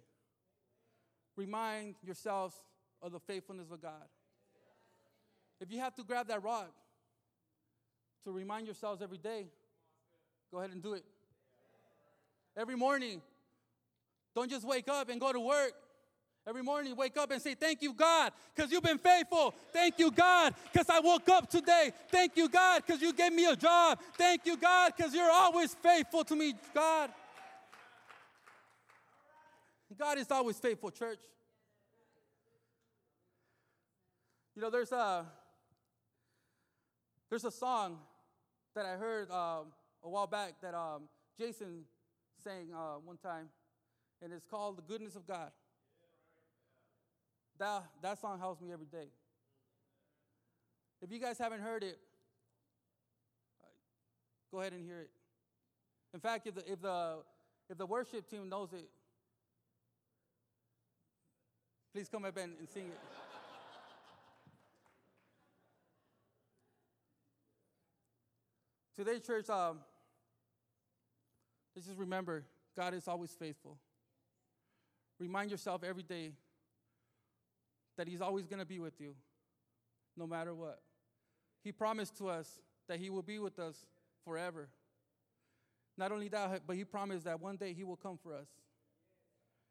Remind 1.35 1.97
yourselves 2.05 2.55
of 3.03 3.11
the 3.11 3.19
faithfulness 3.19 3.73
of 3.73 3.83
God. 3.83 4.07
If 5.63 5.71
you 5.71 5.79
have 5.79 5.95
to 5.95 6.03
grab 6.03 6.27
that 6.27 6.43
rock 6.43 6.73
to 8.25 8.33
remind 8.33 8.67
yourselves 8.67 9.01
every 9.01 9.17
day, 9.17 9.47
go 10.51 10.59
ahead 10.59 10.73
and 10.73 10.83
do 10.83 10.95
it. 10.95 11.05
Every 12.57 12.75
morning, 12.75 13.23
don't 14.35 14.51
just 14.51 14.67
wake 14.67 14.89
up 14.89 15.09
and 15.09 15.21
go 15.21 15.33
to 15.33 15.39
work. 15.39 15.73
Every 16.49 16.65
morning, 16.65 16.97
wake 16.97 17.17
up 17.17 17.31
and 17.31 17.41
say, 17.41 17.55
Thank 17.55 17.81
you, 17.81 17.95
God, 17.95 18.33
because 18.53 18.73
you've 18.73 18.83
been 18.83 18.99
faithful. 18.99 19.55
Thank 19.73 20.01
you, 20.01 20.11
God, 20.11 20.53
because 20.73 20.91
I 20.91 20.99
woke 20.99 21.29
up 21.29 21.49
today. 21.49 21.93
Thank 22.09 22.37
you, 22.37 22.49
God, 22.49 22.83
because 22.85 23.01
you 23.01 23.13
gave 23.13 23.33
me 23.33 23.47
a 23.47 23.55
job. 23.55 24.01
Thank 24.19 24.45
you, 24.45 24.57
God, 24.57 24.93
because 24.97 25.15
you're 25.15 25.31
always 25.31 25.73
faithful 25.75 26.25
to 26.25 26.35
me, 26.35 26.55
God. 26.75 27.11
God 29.97 30.19
is 30.19 30.29
always 30.29 30.59
faithful, 30.59 30.91
church. 30.91 31.21
You 34.57 34.63
know, 34.63 34.71
there's 34.71 34.91
a 34.91 35.25
there's 37.33 37.47
a 37.47 37.51
song 37.51 37.97
that 38.75 38.85
I 38.85 38.91
heard 38.91 39.31
um, 39.31 39.73
a 40.05 40.11
while 40.11 40.27
back 40.27 40.61
that 40.61 40.75
um, 40.75 41.05
Jason 41.39 41.85
sang 42.45 42.69
uh, 42.77 42.97
one 43.03 43.17
time, 43.17 43.49
and 44.21 44.35
it's 44.35 44.45
called 44.45 44.77
"The 44.77 44.83
Goodness 44.83 45.17
of 45.17 45.27
God." 45.27 45.51
That 47.59 47.85
that 48.03 48.21
song 48.21 48.39
helps 48.39 48.61
me 48.61 48.71
every 48.71 48.85
day. 48.85 49.09
If 51.01 51.11
you 51.11 51.19
guys 51.19 51.39
haven't 51.39 51.63
heard 51.63 51.83
it, 51.83 51.99
go 54.53 54.61
ahead 54.61 54.75
and 54.75 54.85
hear 54.85 55.01
it. 55.01 55.11
In 56.13 56.21
fact, 56.21 56.47
if 56.47 56.55
the 56.55 56.71
if 56.71 56.83
the 56.83 57.15
if 57.71 57.79
the 57.79 57.87
worship 57.87 58.29
team 58.29 58.51
knows 58.51 58.75
it, 58.75 58.91
Please 61.95 62.09
come 62.11 62.27
up 62.27 62.37
and, 62.37 62.53
and 62.59 62.69
sing 62.69 62.85
it. 62.85 63.32
Today, 69.05 69.19
church, 69.19 69.51
um, 69.51 69.81
let's 71.75 71.89
just 71.89 71.99
remember 71.99 72.45
God 72.77 72.95
is 72.95 73.09
always 73.09 73.33
faithful. 73.33 73.77
Remind 75.19 75.51
yourself 75.51 75.83
every 75.83 76.05
day 76.05 76.35
that 77.99 78.07
He's 78.07 78.21
always 78.21 78.47
going 78.47 78.61
to 78.61 78.65
be 78.65 78.79
with 78.79 79.01
you, 79.01 79.17
no 80.17 80.25
matter 80.25 80.55
what. 80.55 80.79
He 81.65 81.73
promised 81.73 82.17
to 82.19 82.29
us 82.29 82.61
that 82.87 83.01
He 83.01 83.11
will 83.11 83.25
be 83.25 83.41
with 83.41 83.59
us 83.59 83.75
forever. 84.25 84.69
Not 85.99 86.13
only 86.13 86.29
that, 86.29 86.63
but 86.65 86.77
He 86.77 86.85
promised 86.85 87.25
that 87.25 87.41
one 87.41 87.57
day 87.57 87.73
He 87.73 87.83
will 87.83 87.97
come 87.97 88.21
for 88.23 88.33
us. 88.33 88.47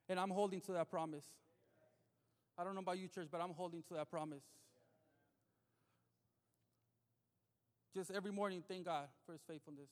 And 0.10 0.20
I'm 0.20 0.32
holding 0.32 0.60
to 0.60 0.74
that 0.74 0.92
promise. 0.92 1.24
I 2.58 2.66
don't 2.66 2.74
know 2.74 2.82
about 2.82 2.98
you, 2.98 3.08
church, 3.08 3.30
but 3.32 3.40
I'm 3.40 3.54
holding 3.54 3.82
to 3.84 3.94
that 3.94 4.12
promise. 4.12 4.44
Just 7.94 8.12
every 8.12 8.32
morning, 8.32 8.64
thank 8.68 8.86
God 8.86 9.08
for 9.26 9.34
his 9.34 9.42
faithfulness. 9.48 9.90